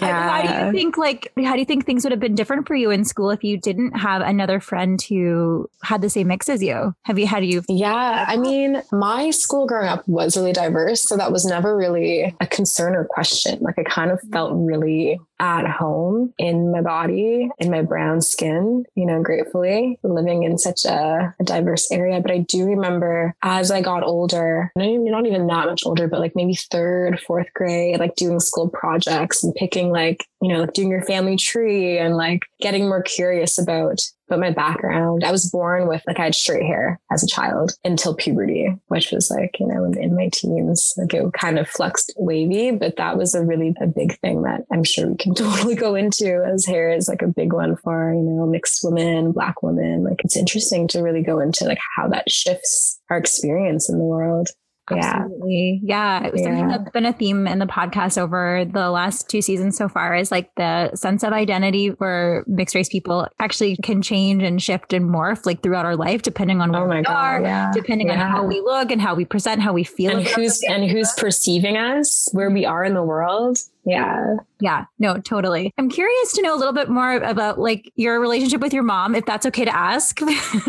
How 0.01 0.43
do 0.43 0.67
you 0.67 0.73
think 0.73 0.97
like 0.97 1.33
how 1.45 1.53
do 1.53 1.59
you 1.59 1.65
think 1.65 1.85
things 1.85 2.05
would 2.05 2.11
have 2.11 2.21
been 2.21 2.35
different 2.35 2.67
for 2.67 2.75
you 2.75 2.91
in 2.91 3.05
school 3.05 3.31
if 3.31 3.45
you 3.45 3.59
didn't 3.59 3.93
have 3.99 4.23
another 4.23 4.61
friend 4.61 5.01
who 5.03 5.69
had 5.83 6.01
the 6.03 6.11
same 6.11 6.29
mix 6.29 6.49
as 6.49 6.63
you? 6.63 6.95
Have 7.03 7.19
you 7.19 7.27
had 7.27 7.45
you 7.45 7.63
Yeah, 7.69 8.25
I 8.27 8.37
mean, 8.37 8.83
my 8.93 9.31
school 9.31 9.67
growing 9.67 9.89
up 9.89 10.07
was 10.09 10.37
really 10.37 10.53
diverse. 10.53 11.03
So 11.03 11.17
that 11.17 11.33
was 11.33 11.45
never 11.45 11.77
really 11.77 12.35
a 12.41 12.47
concern 12.47 12.95
or 12.95 13.05
question. 13.05 13.59
Like 13.61 13.79
I 13.79 13.83
kind 13.83 14.11
of 14.11 14.21
felt 14.33 14.53
really 14.55 15.19
at 15.41 15.67
home 15.67 16.33
in 16.39 16.71
my 16.71 16.83
body, 16.83 17.49
in 17.59 17.71
my 17.71 17.83
brown 17.83 18.21
skin, 18.21 18.85
you 18.95 19.07
know, 19.07 19.23
gratefully 19.23 19.99
living 20.03 20.43
in 20.43 20.59
such 20.59 20.85
a, 20.85 21.35
a 21.41 21.45
diverse 21.45 21.91
area. 21.91 22.21
But 22.21 22.31
I 22.31 22.39
do 22.39 22.67
remember 22.67 23.35
as 23.43 23.71
I 23.71 23.81
got 23.81 24.05
older, 24.05 24.71
not 24.77 24.87
even, 24.87 25.11
not 25.11 25.27
even 25.27 25.47
that 25.47 25.67
much 25.67 25.83
older, 25.87 26.07
but 26.07 26.21
like 26.21 26.37
maybe 26.37 26.55
third, 26.55 27.19
fourth 27.21 27.49
grade, 27.55 27.99
like 27.99 28.15
doing 28.17 28.39
school 28.39 28.69
projects 28.69 29.43
and 29.43 29.55
picking 29.55 29.91
like, 29.91 30.27
you 30.43 30.53
know, 30.53 30.61
like 30.61 30.75
doing 30.75 30.91
your 30.91 31.03
family 31.03 31.37
tree 31.37 31.99
and 31.99 32.17
like 32.17 32.43
getting 32.61 32.85
more 32.85 33.03
curious 33.03 33.59
about 33.59 33.99
but 34.31 34.39
my 34.39 34.53
background, 34.53 35.25
I 35.25 35.33
was 35.33 35.51
born 35.51 35.89
with 35.89 36.03
like 36.07 36.21
I 36.21 36.25
had 36.25 36.35
straight 36.35 36.63
hair 36.63 37.01
as 37.11 37.23
a 37.23 37.27
child 37.27 37.73
until 37.85 38.15
puberty, 38.15 38.75
which 38.87 39.11
was 39.11 39.29
like, 39.29 39.59
you 39.59 39.67
know, 39.67 39.85
in, 39.85 40.15
my 40.15 40.31
teens, 40.33 40.95
like 40.97 41.13
it 41.13 41.33
kind 41.35 41.59
of 41.59 41.69
flexed 41.69 42.15
wavy, 42.17 42.71
but 42.71 42.97
that 42.97 43.19
was 43.19 43.35
a 43.35 43.45
really 43.45 43.75
a 43.81 43.87
big 43.87 44.19
thing 44.21 44.43
that 44.43 44.63
I'm 44.73 44.85
sure 44.85 45.09
we 45.09 45.17
can 45.17 45.35
totally 45.35 45.75
go 45.75 45.97
into 45.97 46.45
as 46.45 46.65
hair 46.65 46.91
is 46.91 47.09
like 47.09 47.23
a 47.23 47.29
big 47.29 47.53
one 47.53 47.77
for, 47.77 48.15
you 48.15 48.23
know, 48.23 48.47
mixed 48.47 48.81
women, 48.85 49.33
black 49.33 49.63
women. 49.63 50.05
Like 50.05 50.21
it's 50.25 50.37
interesting 50.37 50.87
to 50.89 51.03
really 51.03 51.23
go 51.23 51.41
into 51.41 51.65
like 51.65 51.81
how 51.97 52.09
that 52.09 52.31
shifts 52.31 53.01
our 53.11 53.19
experience 53.19 53.91
in 53.91 53.99
the 53.99 54.05
world. 54.05 54.49
Yeah. 54.91 55.21
Absolutely. 55.23 55.81
Yeah. 55.85 56.27
It 56.27 56.33
was 56.33 56.43
something 56.43 56.69
Yeah. 56.69 56.79
that's 56.79 56.91
been 56.91 57.07
a 57.07 57.13
theme 57.13 57.47
in 57.47 57.59
the 57.59 57.67
podcast 57.67 58.19
over 58.19 58.65
the 58.65 58.91
last 58.91 59.29
two 59.29 59.41
seasons 59.41 59.77
so 59.77 59.89
far 59.89 60.17
is 60.17 60.31
like 60.31 60.51
the 60.57 60.95
sense 60.95 61.23
of 61.23 61.33
identity 61.33 61.89
where 61.89 62.45
mixed 62.47 62.75
race 62.75 62.89
people 62.89 63.29
actually 63.39 63.77
can 63.77 64.03
change 64.03 64.43
and 64.43 64.61
shift 64.61 64.93
and 64.93 65.09
morph 65.09 65.47
like 65.47 65.63
throughout 65.63 65.85
our 65.85 65.97
life, 65.97 66.23
depending 66.23 66.61
on 66.61 66.73
where 66.73 66.83
Oh 66.83 66.89
my 66.89 66.99
we 66.99 67.03
God. 67.05 67.15
are, 67.15 67.41
Yeah. 67.43 67.71
depending 67.73 68.11
on 68.11 68.19
how 68.19 68.45
we 68.45 68.61
look 68.61 68.91
and 68.91 69.01
how 69.01 69.15
we 69.15 69.25
present, 69.25 69.63
how 69.63 69.73
we 69.73 69.85
feel. 69.85 70.17
and 70.17 70.27
who's 70.27 70.61
and 70.69 70.91
who's 70.91 71.13
perceiving 71.13 71.77
us, 71.77 72.29
where 72.33 72.49
mm-hmm. 72.49 72.55
we 72.55 72.65
are 72.67 72.85
in 72.85 72.95
the 72.95 73.03
world. 73.03 73.59
Yeah. 73.85 74.37
Yeah, 74.61 74.85
no, 74.99 75.19
totally. 75.19 75.73
I'm 75.79 75.89
curious 75.89 76.33
to 76.35 76.43
know 76.43 76.55
a 76.55 76.59
little 76.59 76.75
bit 76.75 76.91
more 76.91 77.15
about 77.15 77.59
like 77.59 77.91
your 77.97 78.21
relationship 78.21 78.61
with 78.61 78.75
your 78.75 78.83
mom, 78.83 79.15
if 79.15 79.25
that's 79.25 79.47
okay 79.47 79.65
to 79.65 79.75
ask, 79.75 80.21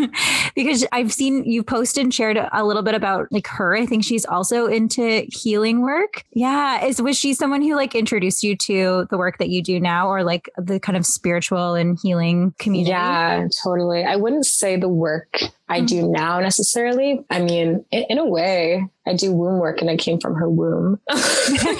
because 0.54 0.86
I've 0.92 1.12
seen 1.12 1.44
you 1.44 1.62
posted 1.62 2.04
and 2.04 2.14
shared 2.14 2.38
a 2.52 2.64
little 2.64 2.82
bit 2.82 2.94
about 2.94 3.30
like 3.30 3.46
her. 3.48 3.76
I 3.76 3.84
think 3.84 4.04
she's 4.04 4.24
also 4.24 4.66
into 4.66 5.26
healing 5.30 5.82
work. 5.82 6.24
Yeah, 6.32 6.84
is 6.84 7.02
was 7.02 7.18
she 7.18 7.34
someone 7.34 7.60
who 7.60 7.76
like 7.76 7.94
introduced 7.94 8.42
you 8.42 8.56
to 8.56 9.06
the 9.10 9.18
work 9.18 9.36
that 9.38 9.50
you 9.50 9.62
do 9.62 9.78
now, 9.78 10.08
or 10.08 10.24
like 10.24 10.50
the 10.56 10.80
kind 10.80 10.96
of 10.96 11.04
spiritual 11.04 11.74
and 11.74 11.98
healing 12.02 12.54
community? 12.58 12.92
Yeah, 12.92 13.46
totally. 13.62 14.04
I 14.04 14.16
wouldn't 14.16 14.46
say 14.46 14.76
the 14.76 14.88
work 14.88 15.38
I 15.72 15.80
do 15.80 16.08
now 16.08 16.40
necessarily. 16.40 17.24
I 17.30 17.40
mean, 17.40 17.84
in, 17.90 18.04
in 18.10 18.18
a 18.18 18.26
way, 18.26 18.84
I 19.06 19.14
do 19.14 19.32
womb 19.32 19.58
work 19.58 19.80
and 19.80 19.90
I 19.90 19.96
came 19.96 20.20
from 20.20 20.34
her 20.34 20.48
womb. 20.48 21.00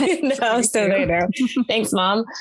you 0.00 0.22
know, 0.22 0.62
so 0.62 0.88
there 0.88 0.98
you 0.98 1.06
know. 1.06 1.28
Thanks, 1.68 1.92
mom. 1.92 2.24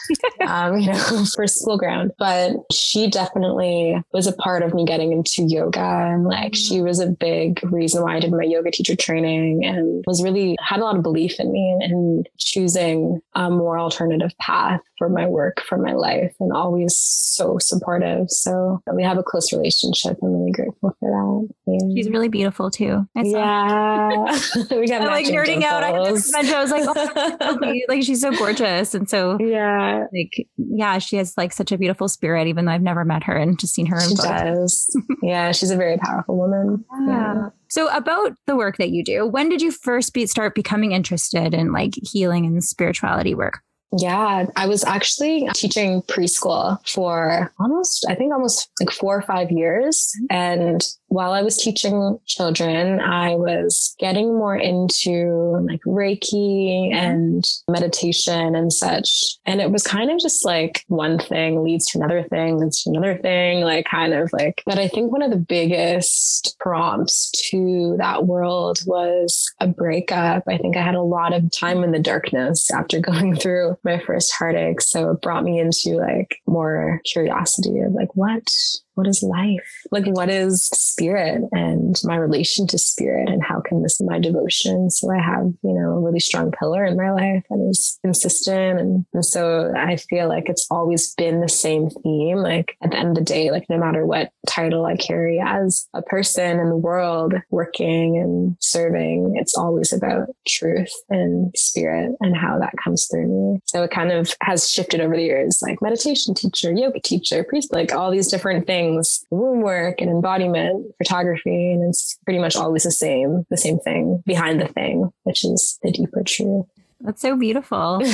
Um, 0.48 0.80
you 0.80 0.88
know, 0.88 1.26
for 1.36 1.46
school 1.46 1.78
ground. 1.78 2.12
But 2.18 2.54
she 2.72 3.08
definitely 3.10 4.02
was 4.12 4.26
a 4.26 4.34
part 4.34 4.64
of 4.64 4.74
me 4.74 4.86
getting 4.86 5.12
into 5.12 5.44
yoga. 5.44 5.80
And 5.80 6.26
like 6.26 6.56
she 6.56 6.82
was 6.82 7.00
a 7.00 7.08
big 7.08 7.60
reason 7.64 8.02
why 8.02 8.16
I 8.16 8.20
did 8.20 8.32
my 8.32 8.44
yoga 8.44 8.72
teacher 8.72 8.96
training 8.96 9.64
and 9.64 10.04
was 10.08 10.24
really 10.24 10.58
had 10.60 10.80
a 10.80 10.84
lot 10.84 10.98
of 10.98 11.04
belief 11.04 11.40
in 11.40 11.52
me 11.52 11.72
and, 11.72 11.84
and 11.84 12.30
choosing 12.38 13.22
a 13.36 13.52
more 13.52 13.78
alternative 13.80 14.32
path 14.40 14.82
for 14.98 15.10
my 15.10 15.28
work, 15.28 15.62
for 15.62 15.78
my 15.78 15.94
life, 15.94 16.34
and 16.40 16.52
always 16.52 16.96
so 16.96 17.58
supportive. 17.60 18.30
So 18.30 18.82
we 18.94 19.04
have 19.04 19.18
a 19.18 19.24
close 19.24 19.54
relationship. 19.54 20.18
I'm 20.22 20.34
really 20.34 20.52
grateful 20.52 20.96
for 21.00 21.10
that. 21.10 21.41
Yeah. 21.68 21.80
She's 21.96 22.10
really 22.10 22.28
beautiful 22.28 22.72
too. 22.72 23.06
I 23.16 23.22
Yeah. 23.24 24.10
we 24.72 24.88
got 24.88 25.02
I'm 25.02 25.08
like 25.08 25.26
nerding 25.28 25.64
out. 25.64 25.84
I. 25.84 25.92
I 25.92 26.12
was 26.12 26.32
like, 26.72 26.86
oh, 26.88 27.76
like 27.88 28.04
she's 28.04 28.22
so 28.22 28.32
gorgeous, 28.32 28.94
and 28.94 29.10
so 29.10 29.38
yeah. 29.40 30.06
like 30.14 30.48
yeah, 30.58 30.98
she 31.00 31.18
has 31.18 31.34
like 31.38 31.54
such 31.54 31.72
a 31.72 31.78
beautiful 31.78 32.08
spirit. 32.08 32.48
Even 32.48 32.66
though 32.66 32.72
I've 32.72 32.82
never 32.82 33.06
met 33.06 33.24
her 33.24 33.36
and 33.36 33.60
just 33.60 33.74
seen 33.74 33.86
her 33.88 33.98
in 33.98 34.10
She 34.10 34.16
photos. 34.16 34.86
does. 34.86 35.02
yeah, 35.22 35.52
she's 35.52 35.72
a 35.72 35.78
very 35.78 35.98
powerful 35.98 36.38
woman. 36.38 36.86
Yeah. 37.08 37.50
So 37.70 37.88
about 37.96 38.34
the 38.48 38.56
work 38.56 38.78
that 38.78 38.90
you 38.90 39.04
do, 39.04 39.26
when 39.26 39.48
did 39.48 39.62
you 39.62 39.72
first 39.72 40.14
be, 40.14 40.26
start 40.26 40.56
becoming 40.56 40.92
interested 40.92 41.54
in 41.54 41.72
like 41.72 41.94
healing 42.04 42.46
and 42.46 42.62
spirituality 42.62 43.34
work? 43.34 43.62
Yeah, 43.98 44.46
I 44.56 44.68
was 44.68 44.84
actually 44.86 45.50
teaching 45.54 46.02
preschool 46.04 46.78
for 46.88 47.52
almost, 47.60 48.06
I 48.08 48.16
think 48.16 48.34
almost 48.34 48.70
like 48.80 48.92
four 48.92 49.18
or 49.18 49.22
five 49.22 49.52
years. 49.52 50.12
Mm-hmm. 50.24 50.36
And 50.36 50.88
while 51.12 51.34
I 51.34 51.42
was 51.42 51.58
teaching 51.58 52.18
children, 52.26 53.02
I 53.02 53.36
was 53.36 53.96
getting 54.00 54.30
more 54.30 54.56
into 54.56 55.60
like 55.70 55.82
Reiki 55.82 56.88
mm-hmm. 56.88 56.96
and 56.96 57.44
meditation 57.70 58.56
and 58.56 58.72
such. 58.72 59.36
And 59.46 59.60
it 59.60 59.72
was 59.72 59.84
kind 59.84 60.10
of 60.10 60.20
just 60.20 60.46
like 60.46 60.86
one 60.88 61.20
thing 61.20 61.66
leads 61.66 61.86
to 61.88 61.98
another 61.98 62.24
thing, 62.24 62.58
leads 62.58 62.84
to 62.84 62.92
another 62.92 63.18
thing, 63.18 63.60
like 63.60 63.88
kind 63.92 64.14
of 64.14 64.32
like, 64.32 64.64
but 64.66 64.80
I 64.80 64.88
think 64.88 65.12
one 65.12 65.22
of 65.22 65.32
the 65.32 65.38
biggest 65.38 66.56
prompts 66.62 67.30
to 67.50 67.96
that 67.98 68.26
world 68.26 68.80
was 68.86 69.52
a 69.60 69.68
breakup. 69.68 70.44
I 70.48 70.58
think 70.58 70.78
I 70.78 70.82
had 70.82 70.96
a 70.96 71.02
lot 71.02 71.34
of 71.34 71.52
time 71.52 71.84
in 71.84 71.92
the 71.92 72.00
darkness 72.00 72.72
after 72.72 73.00
going 73.02 73.36
through 73.36 73.78
my 73.84 74.00
first 74.00 74.32
heartache. 74.32 74.80
So 74.80 75.12
it 75.12 75.22
brought 75.22 75.44
me 75.44 75.60
into 75.60 75.98
like 75.98 76.38
more 76.48 77.02
curiosity 77.04 77.80
of 77.80 77.92
like, 77.92 78.16
what, 78.16 78.48
what 78.96 79.08
is 79.08 79.24
life? 79.24 79.70
Like, 79.92 80.06
what 80.06 80.30
is 80.30 80.66
spirit 80.68 81.44
and 81.52 81.96
my 82.04 82.16
relation 82.16 82.68
to 82.68 82.78
spirit? 82.78 83.30
And 83.30 83.44
how 83.44 83.62
can 83.62 83.84
this 83.84 84.02
my 84.02 84.20
devotion? 84.20 84.90
So 84.90 85.12
I 85.12 85.20
have, 85.20 85.46
you 85.64 85.74
know, 85.74 85.92
a 85.92 86.00
really 86.00 86.20
strong 86.20 86.52
pillar 86.52 86.86
in 86.86 86.98
my 86.98 87.12
life 87.12 87.44
that 87.50 87.68
is 87.70 88.00
consistent. 88.04 88.80
And, 88.80 89.06
and 89.14 89.26
so 89.26 89.74
I 89.76 89.98
feel 89.98 90.28
like 90.28 90.50
it's 90.50 90.68
always 90.70 91.14
been 91.16 91.42
the 91.42 91.50
same 91.50 91.90
theme. 91.90 92.38
Like 92.38 92.78
at 92.82 92.92
the 92.92 92.98
end 92.98 93.10
of 93.10 93.16
the 93.16 93.22
day, 93.22 93.52
like 93.52 93.70
no 93.70 93.78
matter 93.78 94.06
what 94.06 94.32
title 94.48 94.86
I 94.86 94.96
carry 94.96 95.40
as 95.40 95.88
a 95.94 96.02
person 96.02 96.60
in 96.60 96.70
the 96.70 96.78
world 96.78 97.34
working 97.50 98.18
and 98.18 98.56
serving, 98.60 99.34
it's 99.36 99.58
always 99.58 99.94
about 99.94 100.30
truth 100.48 100.92
and 101.10 101.52
spirit 101.56 102.16
and 102.20 102.36
how 102.36 102.60
that 102.60 102.74
comes 102.84 103.08
through 103.10 103.28
me. 103.28 103.60
So 103.66 103.84
it 103.84 103.92
kind 103.92 104.12
of 104.12 104.34
has 104.42 104.70
shifted 104.70 105.02
over 105.02 105.16
the 105.16 105.24
years, 105.24 105.60
like 105.62 105.82
meditation 105.82 106.34
teacher, 106.34 106.72
yoga 106.72 107.00
teacher, 107.00 107.44
priest, 107.44 107.72
like 107.72 107.94
all 107.94 108.12
these 108.12 108.28
different 108.28 108.68
things, 108.68 108.81
womb 109.30 109.62
work 109.62 110.02
and 110.02 110.10
embodiment, 110.10 110.94
photography. 110.98 111.72
And 111.72 111.90
it's 111.90 112.18
pretty 112.26 112.40
much 112.40 112.56
always 112.56 112.84
the 112.84 112.92
same, 112.92 113.46
the 113.50 113.58
same 113.58 113.80
thing 113.80 114.24
behind 114.26 114.62
the 114.62 114.68
thing, 114.68 115.12
which 115.24 115.44
is 115.44 115.80
the 115.84 115.92
deeper 115.92 116.24
truth. 116.24 116.66
That's 117.04 117.22
so 117.22 117.36
beautiful. 117.36 118.02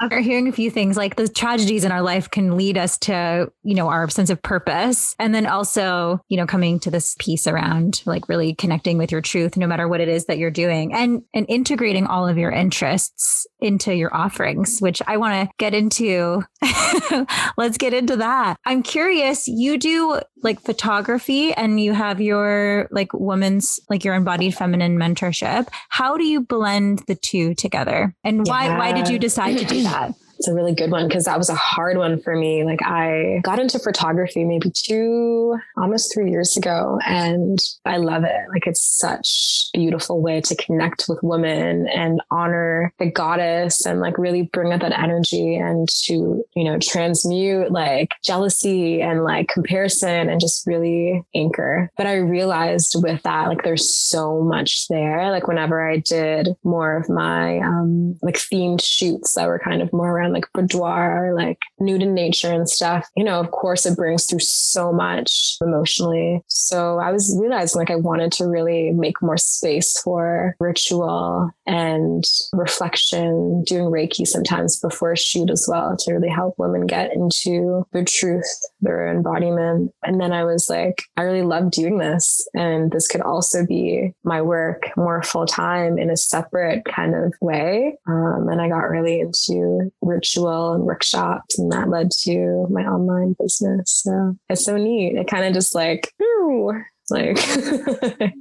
After 0.00 0.20
hearing 0.20 0.48
a 0.48 0.52
few 0.52 0.70
things, 0.70 0.96
like 0.96 1.16
the 1.16 1.28
tragedies 1.28 1.84
in 1.84 1.92
our 1.92 2.02
life 2.02 2.30
can 2.30 2.56
lead 2.56 2.76
us 2.76 2.98
to, 2.98 3.50
you 3.62 3.74
know, 3.74 3.88
our 3.88 4.08
sense 4.10 4.30
of 4.30 4.42
purpose. 4.42 5.14
And 5.18 5.34
then 5.34 5.46
also, 5.46 6.20
you 6.28 6.36
know, 6.36 6.46
coming 6.46 6.78
to 6.80 6.90
this 6.90 7.16
piece 7.18 7.46
around 7.46 8.02
like 8.04 8.28
really 8.28 8.54
connecting 8.54 8.98
with 8.98 9.10
your 9.10 9.20
truth, 9.20 9.56
no 9.56 9.66
matter 9.66 9.88
what 9.88 10.00
it 10.00 10.08
is 10.08 10.26
that 10.26 10.38
you're 10.38 10.50
doing 10.50 10.92
and, 10.92 11.22
and 11.34 11.46
integrating 11.48 12.06
all 12.06 12.28
of 12.28 12.36
your 12.36 12.50
interests 12.50 13.46
into 13.60 13.94
your 13.94 14.14
offerings, 14.14 14.80
which 14.80 15.00
I 15.06 15.16
want 15.16 15.48
to 15.48 15.54
get 15.58 15.74
into. 15.74 16.42
Let's 17.56 17.78
get 17.78 17.94
into 17.94 18.16
that. 18.16 18.56
I'm 18.66 18.82
curious, 18.82 19.48
you 19.48 19.78
do 19.78 20.20
like 20.42 20.60
photography 20.60 21.52
and 21.52 21.80
you 21.80 21.92
have 21.92 22.20
your 22.20 22.88
like 22.90 23.12
woman's, 23.12 23.80
like 23.88 24.04
your 24.04 24.14
embodied 24.14 24.54
feminine 24.54 24.98
mentorship. 24.98 25.68
How 25.88 26.16
do 26.16 26.24
you 26.24 26.40
blend 26.40 27.00
the 27.06 27.14
two 27.14 27.54
together? 27.54 28.14
And 28.24 28.46
why, 28.46 28.76
why 28.76 28.92
did 28.92 29.08
you 29.08 29.18
decide 29.18 29.58
to 29.58 29.64
do 29.64 29.82
that? 29.84 30.14
It's 30.42 30.48
a 30.48 30.54
really 30.54 30.74
good 30.74 30.90
one 30.90 31.06
because 31.06 31.26
that 31.26 31.38
was 31.38 31.48
a 31.48 31.54
hard 31.54 31.98
one 31.98 32.20
for 32.20 32.34
me. 32.34 32.64
Like 32.64 32.82
I 32.82 33.38
got 33.44 33.60
into 33.60 33.78
photography 33.78 34.42
maybe 34.42 34.72
two, 34.74 35.56
almost 35.76 36.12
three 36.12 36.32
years 36.32 36.56
ago, 36.56 36.98
and 37.06 37.60
I 37.84 37.98
love 37.98 38.24
it. 38.24 38.48
Like 38.52 38.66
it's 38.66 38.82
such 38.82 39.70
a 39.72 39.78
beautiful 39.78 40.20
way 40.20 40.40
to 40.40 40.56
connect 40.56 41.04
with 41.08 41.20
women 41.22 41.86
and 41.86 42.20
honor 42.32 42.92
the 42.98 43.08
goddess 43.08 43.86
and 43.86 44.00
like 44.00 44.18
really 44.18 44.50
bring 44.52 44.72
up 44.72 44.80
that 44.80 44.98
energy 44.98 45.54
and 45.54 45.88
to, 46.06 46.44
you 46.56 46.64
know, 46.64 46.76
transmute 46.80 47.70
like 47.70 48.10
jealousy 48.24 49.00
and 49.00 49.22
like 49.22 49.46
comparison 49.46 50.28
and 50.28 50.40
just 50.40 50.66
really 50.66 51.22
anchor. 51.36 51.88
But 51.96 52.08
I 52.08 52.16
realized 52.16 52.96
with 53.00 53.22
that, 53.22 53.46
like 53.46 53.62
there's 53.62 53.88
so 53.88 54.40
much 54.42 54.88
there. 54.88 55.30
Like 55.30 55.46
whenever 55.46 55.88
I 55.88 55.98
did 55.98 56.48
more 56.64 56.96
of 56.96 57.08
my 57.08 57.60
um 57.60 58.18
like 58.22 58.34
themed 58.34 58.82
shoots 58.84 59.34
that 59.34 59.46
were 59.46 59.60
kind 59.60 59.82
of 59.82 59.92
more 59.92 60.10
around 60.10 60.31
like 60.32 60.46
boudoir, 60.54 61.34
like 61.34 61.58
nude 61.80 62.02
in 62.02 62.14
nature 62.14 62.52
and 62.52 62.68
stuff, 62.68 63.08
you 63.16 63.24
know, 63.24 63.40
of 63.40 63.50
course 63.50 63.86
it 63.86 63.96
brings 63.96 64.26
through 64.26 64.40
so 64.40 64.92
much 64.92 65.56
emotionally. 65.60 66.42
So 66.48 66.98
I 66.98 67.12
was 67.12 67.36
realizing 67.40 67.78
like 67.78 67.90
I 67.90 67.96
wanted 67.96 68.32
to 68.32 68.46
really 68.46 68.92
make 68.92 69.20
more 69.22 69.36
space 69.36 69.98
for 70.00 70.56
ritual 70.60 71.50
and 71.66 72.24
reflection, 72.52 73.64
doing 73.64 73.84
Reiki 73.84 74.26
sometimes 74.26 74.78
before 74.78 75.12
a 75.12 75.16
shoot 75.16 75.50
as 75.50 75.66
well 75.68 75.96
to 75.96 76.14
really 76.14 76.28
help 76.28 76.54
women 76.58 76.86
get 76.86 77.12
into 77.12 77.86
their 77.92 78.04
truth, 78.04 78.46
their 78.80 79.08
embodiment. 79.08 79.92
And 80.02 80.20
then 80.20 80.32
I 80.32 80.44
was 80.44 80.68
like, 80.68 81.02
I 81.16 81.22
really 81.22 81.42
love 81.42 81.70
doing 81.70 81.98
this. 81.98 82.46
And 82.54 82.90
this 82.90 83.08
could 83.08 83.20
also 83.20 83.66
be 83.66 84.12
my 84.24 84.42
work 84.42 84.90
more 84.96 85.22
full 85.22 85.46
time 85.46 85.98
in 85.98 86.10
a 86.10 86.16
separate 86.16 86.84
kind 86.84 87.14
of 87.14 87.32
way. 87.40 87.96
Um, 88.06 88.48
and 88.50 88.60
I 88.60 88.68
got 88.68 88.90
really 88.90 89.20
into 89.20 89.92
ritual 90.22 90.74
and 90.74 90.84
workshops, 90.84 91.58
and 91.58 91.72
that 91.72 91.88
led 91.88 92.10
to 92.22 92.66
my 92.70 92.82
online 92.82 93.34
business. 93.38 94.02
So 94.04 94.36
it's 94.48 94.64
so 94.64 94.76
neat. 94.76 95.16
It 95.16 95.26
kind 95.26 95.44
of 95.44 95.52
just 95.52 95.74
like, 95.74 96.12
ooh, 96.22 96.72
like, 97.12 97.36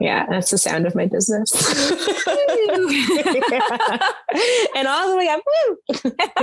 yeah, 0.00 0.26
that's 0.30 0.50
the 0.50 0.58
sound 0.58 0.86
of 0.86 0.94
my 0.94 1.06
business. 1.06 1.52
And 4.74 4.86
all 4.86 5.10
the 5.10 5.16
way 5.16 5.28
up, 5.28 5.40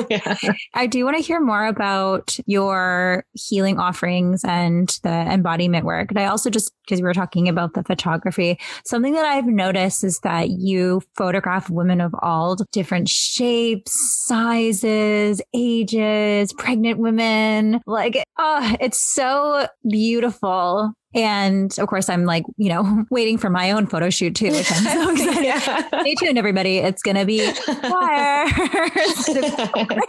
yeah. 0.09 0.53
I 0.73 0.87
do 0.87 1.05
want 1.05 1.17
to 1.17 1.23
hear 1.23 1.39
more 1.39 1.65
about 1.65 2.37
your 2.45 3.25
healing 3.33 3.79
offerings 3.79 4.43
and 4.43 4.89
the 5.03 5.09
embodiment 5.09 5.85
work. 5.85 6.11
And 6.11 6.19
I 6.19 6.25
also 6.25 6.49
just, 6.49 6.71
because 6.85 6.99
we 6.99 7.05
were 7.05 7.13
talking 7.13 7.47
about 7.47 7.73
the 7.73 7.83
photography, 7.83 8.59
something 8.85 9.13
that 9.13 9.25
I've 9.25 9.47
noticed 9.47 10.03
is 10.03 10.19
that 10.19 10.49
you 10.49 11.01
photograph 11.15 11.69
women 11.69 12.01
of 12.01 12.13
all 12.21 12.57
different 12.71 13.09
shapes, 13.09 13.93
sizes, 14.25 15.41
ages, 15.53 16.53
pregnant 16.53 16.99
women. 16.99 17.81
Like, 17.87 18.23
oh, 18.37 18.75
it's 18.79 18.99
so 18.99 19.67
beautiful. 19.89 20.93
And 21.17 21.77
of 21.79 21.87
course, 21.87 22.09
I'm 22.09 22.25
like, 22.25 22.43
you 22.57 22.69
know, 22.69 23.05
waiting 23.09 23.39
for 23.39 23.49
my 23.49 23.71
own 23.71 23.87
photo 23.87 24.09
shoot 24.09 24.35
too, 24.35 24.51
which 24.51 24.71
I'm 24.71 24.83
so 24.83 25.11
excited. 25.11 25.43
Yeah. 25.43 26.01
Stay 26.01 26.15
tuned, 26.15 26.37
everybody. 26.37 26.77
It's 26.77 27.01
going 27.01 27.17
to 27.17 27.25
be 27.25 27.51
fire. 27.51 28.45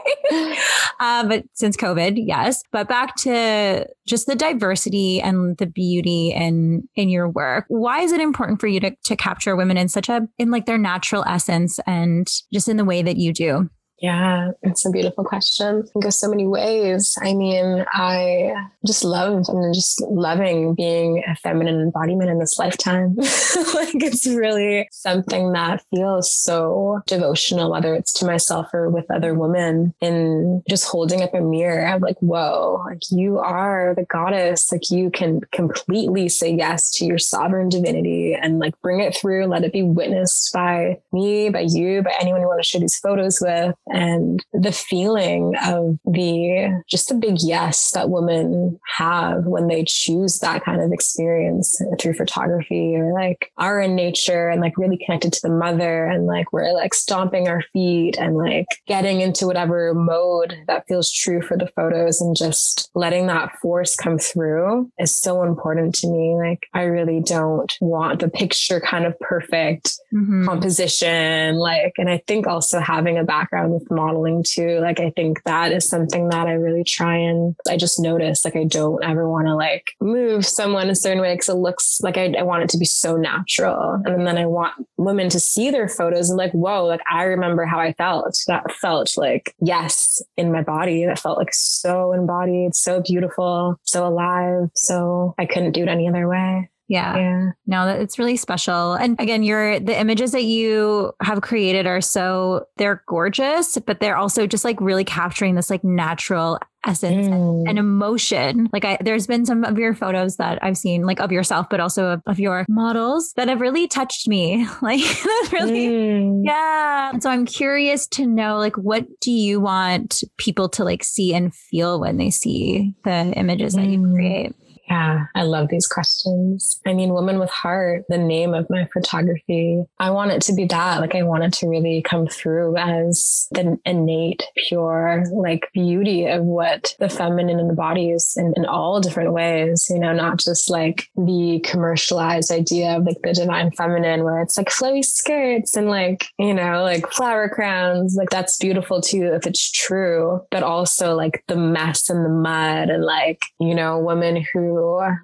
uh, 1.00 1.27
but 1.27 1.45
since 1.55 1.77
COVID, 1.77 2.15
yes. 2.17 2.62
But 2.73 2.88
back 2.88 3.17
to 3.17 3.87
just 4.07 4.27
the 4.27 4.35
diversity 4.35 5.21
and 5.21 5.57
the 5.57 5.67
beauty 5.67 6.33
in 6.33 6.87
in 6.95 7.09
your 7.09 7.29
work. 7.29 7.65
Why 7.69 8.00
is 8.00 8.12
it 8.12 8.21
important 8.21 8.61
for 8.61 8.67
you 8.67 8.81
to 8.81 8.95
to 9.05 9.17
capture 9.17 9.57
women 9.57 9.79
in 9.79 9.88
such 9.88 10.11
a 10.11 10.29
in 10.38 10.50
like 10.50 10.67
their 10.67 10.79
natural 10.79 11.25
essence 11.27 11.81
and 11.87 12.31
just 12.53 12.69
in 12.69 12.77
the 12.77 12.85
way 12.85 13.03
that 13.03 13.17
you 13.17 13.33
do? 13.33 13.71
Yeah, 14.00 14.52
it's 14.62 14.87
a 14.87 14.90
beautiful 14.90 15.25
question. 15.25 15.85
It 15.95 16.00
goes 16.00 16.21
so 16.21 16.28
many 16.28 16.47
ways. 16.47 17.19
I 17.21 17.35
mean, 17.35 17.85
I 17.93 18.55
just 18.87 19.05
love 19.05 19.45
and 19.49 19.75
just 19.75 20.00
loving 20.02 20.75
being 20.75 21.25
a 21.26 21.35
feminine 21.35 21.81
embodiment 21.81 22.31
in 22.31 22.38
this 22.38 22.59
lifetime. 22.59 23.17
like 23.17 23.95
it's 23.95 24.26
really 24.26 24.88
something 24.93 25.52
that 25.52 25.83
feels 25.93 26.33
so 26.33 27.02
devotional, 27.07 27.73
whether 27.73 27.95
it's 27.95 28.12
to 28.14 28.26
myself 28.26 28.73
or 28.73 28.88
with 28.88 29.11
other 29.11 29.35
women. 29.35 29.95
And 30.00 30.62
just 30.69 30.87
holding 30.87 31.23
up 31.23 31.35
a 31.35 31.40
mirror, 31.40 31.85
I'm 31.85 32.00
like, 32.00 32.19
whoa, 32.21 32.85
like 32.87 33.02
you 33.11 33.38
are 33.38 33.95
the 33.97 34.05
goddess. 34.05 34.71
Like 34.71 34.90
you 34.93 35.11
can 35.11 35.40
completely 35.52 36.28
say 36.28 36.55
yes 36.55 36.93
to 36.99 37.05
your 37.05 37.19
sovereign 37.19 37.69
divinity 37.69 38.35
and 38.35 38.61
like 38.61 38.81
bring 38.81 39.00
it 39.00 39.17
through, 39.17 39.47
let 39.47 39.64
it 39.64 39.73
be 39.73 39.83
witnessed 39.83 40.52
by 40.52 41.00
me, 41.12 41.50
by 41.50 41.67
you, 41.69 42.02
by 42.02 42.14
anyone 42.21 42.40
you 42.40 42.47
want 42.47 42.62
to 42.62 42.69
share 42.69 42.81
these 42.81 42.99
photos 42.99 43.38
with 43.40 43.75
and 43.90 44.45
the 44.52 44.73
feeling 44.73 45.54
of 45.64 45.99
the 46.04 46.83
just 46.88 47.09
the 47.09 47.14
big 47.14 47.37
yes 47.40 47.90
that 47.92 48.11
women 48.11 48.78
have 48.97 49.45
when 49.45 49.68
they 49.68 49.85
choose 49.87 50.38
that 50.38 50.64
kind 50.64 50.80
of 50.80 50.92
experience 50.92 51.80
through 52.00 52.14
photography 52.14 52.97
or 52.97 53.12
like 53.12 53.50
are 53.57 53.80
in 53.80 53.95
nature 53.95 54.49
and 54.49 54.61
like 54.61 54.76
really 54.76 54.99
connected 55.04 55.33
to 55.33 55.40
the 55.42 55.50
mother 55.50 56.07
and 56.07 56.26
like 56.26 56.52
we're 56.52 56.73
like 56.73 56.95
stomping 56.95 57.49
our 57.49 57.62
feet 57.73 58.16
and 58.18 58.37
like 58.37 58.66
getting 58.87 59.21
into 59.21 59.47
whatever 59.47 59.95
mode 59.95 60.54
that 60.66 60.87
feels 60.87 61.12
true 61.12 61.42
for 61.42 61.57
the 61.57 61.68
photos 61.75 62.21
and 62.21 62.37
just 62.37 62.90
letting 62.95 63.26
that 63.26 63.57
force 63.61 63.97
come 63.97 64.18
through 64.18 64.90
is 64.99 65.14
so 65.14 65.42
important 65.42 65.95
to 65.95 66.09
me. 66.09 66.35
Like 66.35 66.66
I 66.75 66.83
really 66.83 67.21
don't 67.21 67.73
want 67.80 68.21
the 68.21 68.28
picture 68.28 68.80
kind 68.80 69.04
of 69.04 69.18
perfect 69.21 69.99
mm-hmm. 70.12 70.45
composition. 70.45 71.57
Like, 71.57 71.95
and 71.99 72.09
I 72.09 72.23
think 72.26 72.47
also 72.47 72.80
having 72.80 73.18
a 73.18 73.25
background 73.25 73.73
with 73.78 73.90
modeling 73.90 74.44
too, 74.47 74.78
like 74.80 75.00
I 75.00 75.11
think 75.11 75.42
that 75.44 75.73
is 75.73 75.88
something 75.88 76.28
that 76.28 76.47
I 76.47 76.52
really 76.52 76.85
try 76.85 77.16
and 77.16 77.54
I 77.68 77.76
just 77.76 78.00
notice 78.00 78.44
like 78.44 78.56
I 78.56 78.64
don't 78.64 79.02
ever 79.04 79.28
want 79.28 79.47
to 79.47 79.54
like 79.54 79.92
move 80.00 80.44
someone 80.44 80.90
a 80.90 80.94
certain 80.94 81.20
way 81.20 81.35
because 81.35 81.49
it 81.49 81.54
looks 81.54 82.00
like 82.00 82.16
I, 82.16 82.35
I 82.38 82.42
want 82.42 82.62
it 82.62 82.68
to 82.70 82.78
be 82.78 82.85
so 82.85 83.16
natural. 83.16 84.00
And 84.04 84.26
then 84.26 84.38
I 84.38 84.47
want 84.47 84.75
women 84.97 85.28
to 85.30 85.40
see 85.40 85.70
their 85.70 85.88
photos 85.88 86.30
and 86.30 86.38
like, 86.38 86.52
whoa, 86.52 86.85
like 86.85 87.00
I 87.11 87.25
remember 87.25 87.64
how 87.64 87.78
I 87.78 87.92
felt. 87.94 88.37
That 88.47 88.70
felt 88.73 89.16
like 89.16 89.54
yes 89.61 90.20
in 90.37 90.52
my 90.52 90.62
body. 90.62 91.04
That 91.06 91.18
felt 91.18 91.38
like 91.38 91.52
so 91.52 92.12
embodied, 92.12 92.75
so 92.75 93.00
beautiful, 93.00 93.76
so 93.82 94.06
alive. 94.06 94.70
So 94.75 95.35
I 95.38 95.47
couldn't 95.47 95.73
do 95.73 95.82
it 95.82 95.88
any 95.88 96.08
other 96.08 96.28
way. 96.28 96.68
Yeah. 96.88 97.16
yeah. 97.16 97.50
No, 97.66 97.87
it's 97.88 98.18
really 98.18 98.37
special. 98.37 98.95
And 98.95 99.21
again, 99.21 99.42
your 99.42 99.78
the 99.78 99.99
images 99.99 100.33
that 100.33 100.45
you 100.45 101.12
have 101.23 101.42
created 101.42 101.87
are 101.87 102.00
so 102.00 102.66
they're 102.78 103.02
gorgeous, 103.07 103.76
but 103.78 104.00
they're 104.00 104.16
also 104.16 104.47
just 104.47 104.64
like 104.64 104.80
really 104.80 105.04
capturing 105.04 105.54
this 105.54 105.68
like 105.68 105.85
natural 105.85 106.59
essence 106.87 107.28
mm. 107.28 107.68
and 107.68 107.78
emotion. 107.78 108.71
Like 108.73 108.87
I 108.87 108.97
there's 109.02 109.26
been 109.26 109.45
some 109.45 109.64
of 109.64 109.78
your 109.78 109.95
photos 109.95 110.37
that 110.37 110.59
I've 110.62 110.78
seen 110.78 111.04
like 111.04 111.21
of 111.21 111.30
yourself, 111.30 111.66
but 111.68 111.80
also 111.80 112.07
of, 112.07 112.23
of 112.26 112.40
your 112.40 112.64
models 112.71 113.35
that 113.35 113.49
have 113.49 113.61
really 113.61 113.87
touched 113.87 114.26
me. 114.26 114.66
Like 114.80 115.00
that's 115.00 115.52
really 115.52 115.88
mm. 115.88 116.42
yeah. 116.45 117.11
And 117.12 117.23
so 117.23 117.28
I'm 117.28 117.45
curious 117.45 118.07
to 118.09 118.26
know 118.26 118.57
like 118.57 118.76
what 118.76 119.07
do 119.21 119.30
you 119.30 119.61
want 119.61 120.23
people 120.38 120.68
to 120.71 120.85
like 120.85 121.04
see 121.04 121.35
and 121.35 121.54
feel 121.54 122.00
when 122.00 122.16
they 122.16 122.30
see 122.30 122.95
the 123.04 123.33
images 123.37 123.75
mm. 123.75 123.83
that 123.83 123.88
you 123.88 123.99
mm. 123.99 124.14
create? 124.14 124.54
Yeah, 124.88 125.26
I 125.35 125.42
love 125.42 125.68
these 125.68 125.87
questions. 125.87 126.80
I 126.87 126.95
mean, 126.95 127.11
Womyn 127.11 127.38
with 127.38 127.50
Heart, 127.50 128.04
the 128.09 128.16
name 128.16 128.54
of 128.54 128.71
my 128.71 128.88
photography, 128.92 129.83
I 129.99 130.11
want 130.11 130.30
it 130.30 130.40
to 130.42 130.54
be 130.54 130.64
that. 130.66 131.00
Like, 131.00 131.14
I 131.14 131.23
want 131.25 131.45
it 131.45 131.52
to 131.54 131.68
really 131.68 132.00
come 132.00 132.26
through 132.26 132.76
as 132.78 133.49
the 133.50 133.78
innate, 133.85 134.45
pure, 134.57 135.25
like 135.30 135.68
beauty 135.75 136.25
of 136.26 136.42
what 136.42 136.95
the 136.99 137.11
feminine 137.11 137.61
in 137.61 137.68
the 137.68 137.75
body 137.75 138.11
is 138.11 138.35
in, 138.38 138.54
in 138.57 138.64
all 138.64 139.00
different 139.00 139.33
ways, 139.33 139.88
you 139.90 139.99
know, 139.99 140.14
not 140.14 140.38
just 140.38 140.71
like 140.71 141.09
the 141.16 141.61
commercialized 141.64 142.50
idea 142.50 142.97
of 142.97 143.04
like 143.04 143.18
the 143.23 143.35
divine 143.35 143.71
feminine 143.73 144.25
where 144.25 144.40
it's 144.40 144.57
like 144.57 144.71
flowy 144.71 145.04
skirts 145.04 145.76
and 145.76 145.90
like, 145.90 146.25
you 146.38 146.54
know, 146.54 146.83
like 146.83 147.07
flower 147.12 147.50
crowns. 147.50 148.14
Like, 148.16 148.30
that's 148.30 148.57
beautiful 148.57 149.02
too 149.02 149.35
if 149.35 149.47
it's 149.47 149.71
true, 149.71 150.40
but 150.50 150.62
also 150.62 151.14
like 151.14 151.45
the 151.47 151.57
mess 151.57 152.09
and 152.09 152.25
the 152.25 152.30
mud 152.30 152.88
and 152.88 153.04
like, 153.04 153.42
you 153.61 153.75
know, 153.75 153.99
women 153.99 154.42
who 154.54 154.77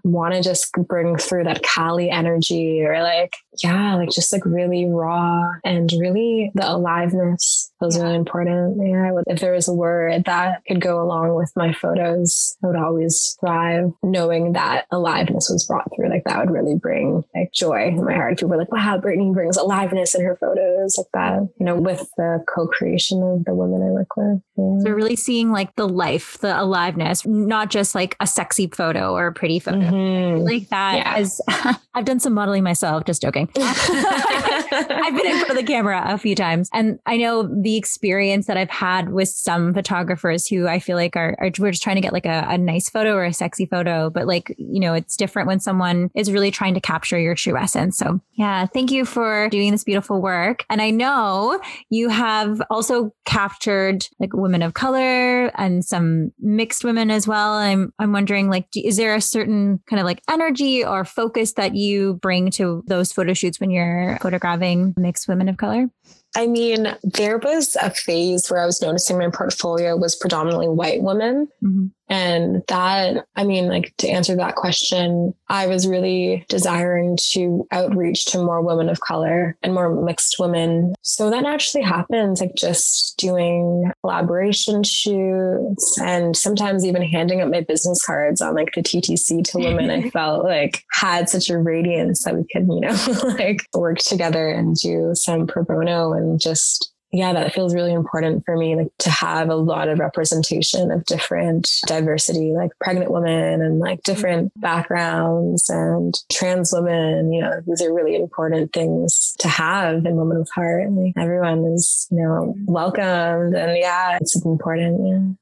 want 0.05 0.35
to 0.35 0.43
just 0.43 0.73
bring 0.89 1.17
through 1.17 1.45
that 1.45 1.63
Kali 1.63 2.11
energy 2.11 2.83
or 2.85 3.03
like, 3.03 3.35
yeah, 3.63 3.95
like 3.95 4.11
just 4.11 4.33
like 4.33 4.45
really 4.45 4.87
raw 4.87 5.45
and 5.65 5.91
really 5.99 6.51
the 6.55 6.71
aliveness 6.71 7.71
was 7.81 7.97
yeah. 7.97 8.05
really 8.05 8.17
important. 8.17 8.77
Yeah, 8.85 9.13
would, 9.13 9.25
if 9.27 9.41
there 9.41 9.53
was 9.53 9.69
a 9.69 9.73
word 9.73 10.25
that 10.25 10.63
could 10.67 10.81
go 10.81 11.01
along 11.03 11.35
with 11.35 11.53
my 11.57 11.73
photos, 11.73 12.57
I 12.63 12.69
would 12.69 12.77
always 12.77 13.37
thrive 13.41 13.93
knowing 14.03 14.53
that 14.55 14.87
aliveness 14.91 15.49
was 15.51 15.67
brought 15.67 15.89
through. 15.95 16.09
Like 16.09 16.25
that 16.25 16.39
would 16.39 16.51
really 16.51 16.77
bring 16.77 17.23
like 17.35 17.53
joy 17.53 17.89
in 17.89 18.05
my 18.05 18.15
heart. 18.15 18.39
People 18.39 18.51
were 18.51 18.59
like, 18.59 18.73
wow, 18.73 18.99
Brittney 18.99 19.33
brings 19.33 19.57
aliveness 19.57 20.15
in 20.15 20.25
her 20.25 20.37
photos 20.37 20.97
like 20.99 21.07
that, 21.15 21.49
you 21.59 21.67
know, 21.67 21.77
with 21.77 22.09
the 22.17 22.45
co-creation 22.53 23.23
of 23.23 23.45
the 23.45 23.55
women 23.55 23.83
I 23.83 23.91
work 23.91 24.17
with. 24.17 24.41
Yeah. 24.57 24.79
So 24.85 24.91
really 24.91 25.17
seeing 25.17 25.53
like 25.53 25.75
the 25.77 25.89
life, 25.89 26.39
the 26.39 26.61
aliveness, 26.61 27.27
not 27.27 27.71
just 27.71 27.95
like 27.95 28.17
a 28.21 28.27
sexy 28.27 28.67
photo 28.67 29.15
or 29.15 29.29
a 29.29 29.33
pretty 29.45 29.59
photo 29.59 29.79
mm-hmm. 29.81 30.43
like 30.43 30.71
that. 30.71 30.97
Yeah. 30.97 31.15
As 31.17 31.39
I've 31.95 32.07
done 32.07 32.19
some 32.19 32.33
modeling 32.33 32.65
myself, 32.65 33.05
just 33.05 33.21
joking. 33.21 33.51
I've 33.59 35.15
been 35.15 35.27
in 35.27 35.37
front 35.37 35.51
of 35.51 35.57
the 35.57 35.65
camera 35.67 36.03
a 36.07 36.17
few 36.17 36.35
times 36.35 36.71
and 36.73 36.99
I 37.05 37.19
know 37.19 37.43
the 37.43 37.77
experience 37.77 38.47
that 38.47 38.57
I've 38.57 38.71
had 38.71 39.11
with 39.11 39.29
some 39.29 39.75
photographers 39.75 40.47
who 40.47 40.67
I 40.67 40.79
feel 40.79 40.97
like 40.97 41.15
are, 41.15 41.37
are 41.39 41.51
we're 41.59 41.73
just 41.73 41.83
trying 41.83 41.97
to 41.97 42.01
get 42.01 42.15
like 42.15 42.25
a, 42.25 42.47
a 42.49 42.57
nice 42.57 42.89
photo 42.89 43.13
or 43.13 43.25
a 43.25 43.35
sexy 43.35 43.67
photo, 43.67 44.09
but 44.09 44.27
like, 44.27 44.55
you 44.57 44.81
know, 44.81 44.95
it's 44.95 45.15
different 45.15 45.47
when 45.47 45.61
someone 45.61 46.11
is 46.15 46.33
really 46.33 46.51
trying 46.51 46.73
to 46.73 46.81
capture 46.81 47.19
your 47.19 47.35
true 47.35 47.59
essence. 47.59 47.99
So 47.99 48.21
yeah, 48.33 48.65
thank 48.65 48.91
you 48.91 49.05
for 49.05 49.51
doing 49.51 49.73
this 49.73 49.85
beautiful 49.85 50.23
work. 50.23 50.65
And 50.71 50.81
I 50.81 50.89
know 50.89 51.61
you 51.91 52.09
have 52.09 52.63
also 52.71 53.13
captured 53.27 54.07
like 54.19 54.33
women 54.33 54.63
of 54.63 54.73
color 54.73 55.49
and 55.59 55.85
some 55.85 56.33
mixed 56.41 56.83
women 56.83 57.11
as 57.11 57.29
well. 57.29 57.53
I'm, 57.53 57.93
I'm 57.99 58.13
wondering 58.13 58.49
like, 58.49 58.69
is 58.75 58.97
there 58.97 59.15
a 59.15 59.21
certain 59.35 59.81
kind 59.91 60.01
of 60.01 60.05
like 60.05 60.23
energy 60.31 60.85
or 60.85 61.05
focus 61.05 61.55
that 61.55 61.75
you 61.75 62.15
bring 62.15 62.51
to 62.53 62.85
those 62.87 63.13
photo 63.13 63.35
shoots 63.35 63.59
when 63.59 63.71
you're 63.71 64.17
photographing 64.23 64.95
mixed 64.97 65.27
women 65.29 65.49
of 65.49 65.57
color? 65.57 65.91
I 66.37 66.47
mean, 66.47 66.97
there 67.03 67.39
was 67.39 67.77
a 67.81 67.91
phase 67.91 68.51
where 68.51 68.61
I 68.61 68.67
was 68.67 68.81
noticing 68.81 69.19
my 69.19 69.31
portfolio 69.31 69.97
was 69.97 70.17
predominantly 70.17 70.69
white 70.69 71.03
women. 71.03 71.49
Mm-hmm. 71.63 71.87
And 72.09 72.63
that, 72.69 73.27
I 73.37 73.45
mean, 73.45 73.69
like 73.69 73.95
to 73.99 74.09
answer 74.09 74.37
that 74.37 74.57
question, 74.57 75.35
I 75.49 75.67
was 75.67 75.87
really 75.87 76.45
desiring 76.49 77.19
to 77.33 77.67
outreach 77.71 78.27
to 78.27 78.39
more 78.39 78.61
women 78.61 78.89
of 78.89 79.01
color 79.01 79.57
and 79.63 79.73
more 79.73 79.95
mixed 80.03 80.37
women. 80.39 80.95
So 81.03 81.31
that 81.31 81.47
actually 81.47 81.83
happens, 81.83 82.41
like 82.41 82.55
just 82.57 83.17
doing 83.17 83.91
collaboration 84.03 84.83
shoots 84.83 85.99
and 86.01 86.37
sometimes 86.37 86.85
even 86.85 87.03
handing 87.03 87.41
up 87.41 87.51
my 87.51 87.63
business 87.63 88.05
cards 88.05 88.41
on 88.41 88.55
like 88.55 88.73
the 88.75 88.83
TTC 88.83 89.45
to 89.45 89.59
women 89.65 89.91
I 89.91 90.11
felt 90.11 90.45
like 90.45 90.85
had 90.93 91.29
such 91.29 91.49
a 91.49 91.59
radiance 91.59 92.25
that 92.25 92.37
we 92.37 92.45
could, 92.53 92.67
you 92.69 92.81
know, 92.81 92.97
like 93.39 93.67
work 93.75 93.99
together 93.99 94.49
and 94.49 94.77
do 94.77 95.13
some 95.15 95.47
pro 95.47 95.65
bono 95.65 96.13
and 96.13 96.41
just 96.41 96.94
yeah, 97.15 97.33
that 97.33 97.55
feels 97.55 97.75
really 97.75 97.93
important 97.93 98.45
for 98.45 98.57
me, 98.57 98.75
like 98.75 98.91
to 98.99 99.11
have 99.11 99.49
a 99.49 99.55
lot 99.55 99.89
of 99.89 100.01
representation 100.01 100.91
of 100.91 101.05
different 101.05 101.71
diversity, 101.87 102.53
like 102.53 102.73
pregnant 102.81 103.13
women 103.13 103.63
and 103.63 103.79
like 103.79 104.03
different 104.03 104.49
mm-hmm. 104.49 104.61
backgrounds 104.61 105.71
and 105.71 106.15
trans 106.33 106.73
women. 106.73 107.33
You 107.33 107.43
know, 107.43 107.61
these 107.67 107.81
are 107.83 107.95
really 107.95 108.17
important 108.17 108.73
things 108.73 109.35
to 109.39 109.49
have 109.49 110.05
in 110.05 110.17
Womyn 110.17 110.41
with 110.41 110.51
Heart. 110.51 110.91
Like 110.91 111.15
everyone 111.17 111.65
is, 111.67 112.09
you 112.11 112.19
know, 112.19 112.55
welcomed 112.67 113.55
and 113.55 113.79
yeah, 113.79 114.19
it's 114.21 114.45
important. 114.45 115.07
Yeah. 115.07 115.35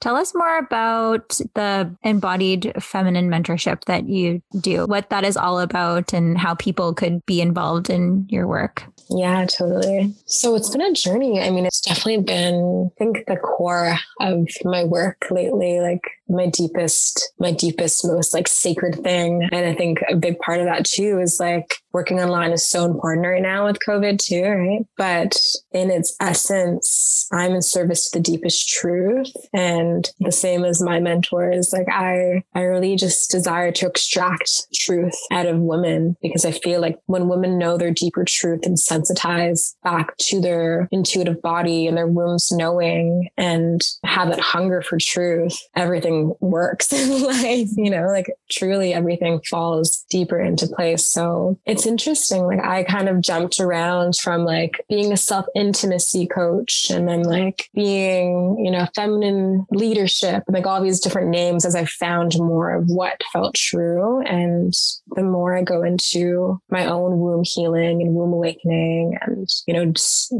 Tell 0.00 0.16
us 0.16 0.34
more 0.34 0.56
about 0.56 1.28
the 1.54 1.94
embodied 2.02 2.72
feminine 2.80 3.28
mentorship 3.28 3.84
that 3.84 4.08
you 4.08 4.40
do, 4.58 4.86
what 4.86 5.10
that 5.10 5.24
is 5.24 5.36
all 5.36 5.60
about, 5.60 6.14
and 6.14 6.38
how 6.38 6.54
people 6.54 6.94
could 6.94 7.24
be 7.26 7.42
involved 7.42 7.90
in 7.90 8.26
your 8.30 8.48
work. 8.48 8.84
Yeah, 9.12 9.44
totally. 9.46 10.14
So 10.26 10.54
it's 10.54 10.70
been 10.70 10.82
a 10.82 10.92
journey. 10.92 11.40
I 11.40 11.50
mean, 11.50 11.66
it's 11.66 11.80
definitely 11.80 12.22
been, 12.22 12.90
I 12.92 12.98
think, 12.98 13.26
the 13.26 13.36
core 13.36 13.96
of 14.20 14.48
my 14.64 14.84
work 14.84 15.26
lately. 15.30 15.80
Like, 15.80 16.02
my 16.30 16.46
deepest, 16.46 17.32
my 17.38 17.52
deepest, 17.52 18.06
most 18.06 18.32
like 18.32 18.48
sacred 18.48 19.02
thing. 19.02 19.48
And 19.52 19.66
I 19.66 19.74
think 19.74 19.98
a 20.08 20.16
big 20.16 20.38
part 20.38 20.60
of 20.60 20.66
that 20.66 20.84
too 20.84 21.18
is 21.20 21.38
like 21.40 21.74
working 21.92 22.20
online 22.20 22.52
is 22.52 22.66
so 22.66 22.84
important 22.84 23.26
right 23.26 23.42
now 23.42 23.66
with 23.66 23.78
COVID 23.86 24.18
too, 24.18 24.44
right? 24.44 24.86
But 24.96 25.36
in 25.72 25.90
its 25.90 26.14
essence, 26.20 27.26
I'm 27.32 27.52
in 27.52 27.62
service 27.62 28.10
to 28.10 28.18
the 28.18 28.22
deepest 28.22 28.68
truth. 28.68 29.32
And 29.52 30.08
the 30.20 30.32
same 30.32 30.64
as 30.64 30.82
my 30.82 31.00
mentors, 31.00 31.72
like 31.72 31.88
I, 31.88 32.44
I 32.54 32.62
really 32.62 32.96
just 32.96 33.30
desire 33.30 33.72
to 33.72 33.86
extract 33.86 34.72
truth 34.74 35.16
out 35.32 35.46
of 35.46 35.58
women 35.58 36.16
because 36.22 36.44
I 36.44 36.52
feel 36.52 36.80
like 36.80 36.98
when 37.06 37.28
women 37.28 37.58
know 37.58 37.76
their 37.76 37.90
deeper 37.90 38.24
truth 38.24 38.64
and 38.64 38.76
sensitize 38.76 39.74
back 39.82 40.16
to 40.18 40.40
their 40.40 40.88
intuitive 40.92 41.42
body 41.42 41.86
and 41.86 41.96
their 41.96 42.06
wombs 42.06 42.50
knowing 42.52 43.28
and 43.36 43.80
have 44.04 44.28
that 44.28 44.40
hunger 44.40 44.82
for 44.82 44.98
truth, 45.00 45.56
everything 45.74 46.19
works 46.40 46.92
in 46.92 47.22
life, 47.22 47.68
you 47.76 47.90
know, 47.90 48.06
like 48.06 48.30
truly 48.50 48.92
everything 48.92 49.40
falls 49.48 50.04
deeper 50.10 50.40
into 50.40 50.66
place. 50.66 51.06
So 51.06 51.58
it's 51.66 51.86
interesting. 51.86 52.44
Like 52.44 52.64
I 52.64 52.84
kind 52.84 53.08
of 53.08 53.20
jumped 53.20 53.60
around 53.60 54.16
from 54.16 54.44
like 54.44 54.84
being 54.88 55.12
a 55.12 55.16
self 55.16 55.46
intimacy 55.54 56.26
coach 56.26 56.90
and 56.90 57.08
then 57.08 57.22
like 57.22 57.68
being, 57.74 58.58
you 58.58 58.70
know, 58.70 58.86
feminine 58.94 59.66
leadership, 59.70 60.42
like 60.48 60.66
all 60.66 60.82
these 60.82 61.00
different 61.00 61.28
names 61.28 61.64
as 61.64 61.74
I 61.74 61.84
found 61.84 62.38
more 62.38 62.74
of 62.74 62.88
what 62.88 63.20
felt 63.32 63.54
true. 63.54 64.20
And 64.22 64.72
the 65.14 65.22
more 65.22 65.56
I 65.56 65.62
go 65.62 65.82
into 65.82 66.60
my 66.70 66.86
own 66.86 67.18
womb 67.18 67.42
healing 67.44 68.02
and 68.02 68.14
womb 68.14 68.32
awakening 68.32 69.18
and, 69.20 69.48
you 69.66 69.74
know, 69.74 69.92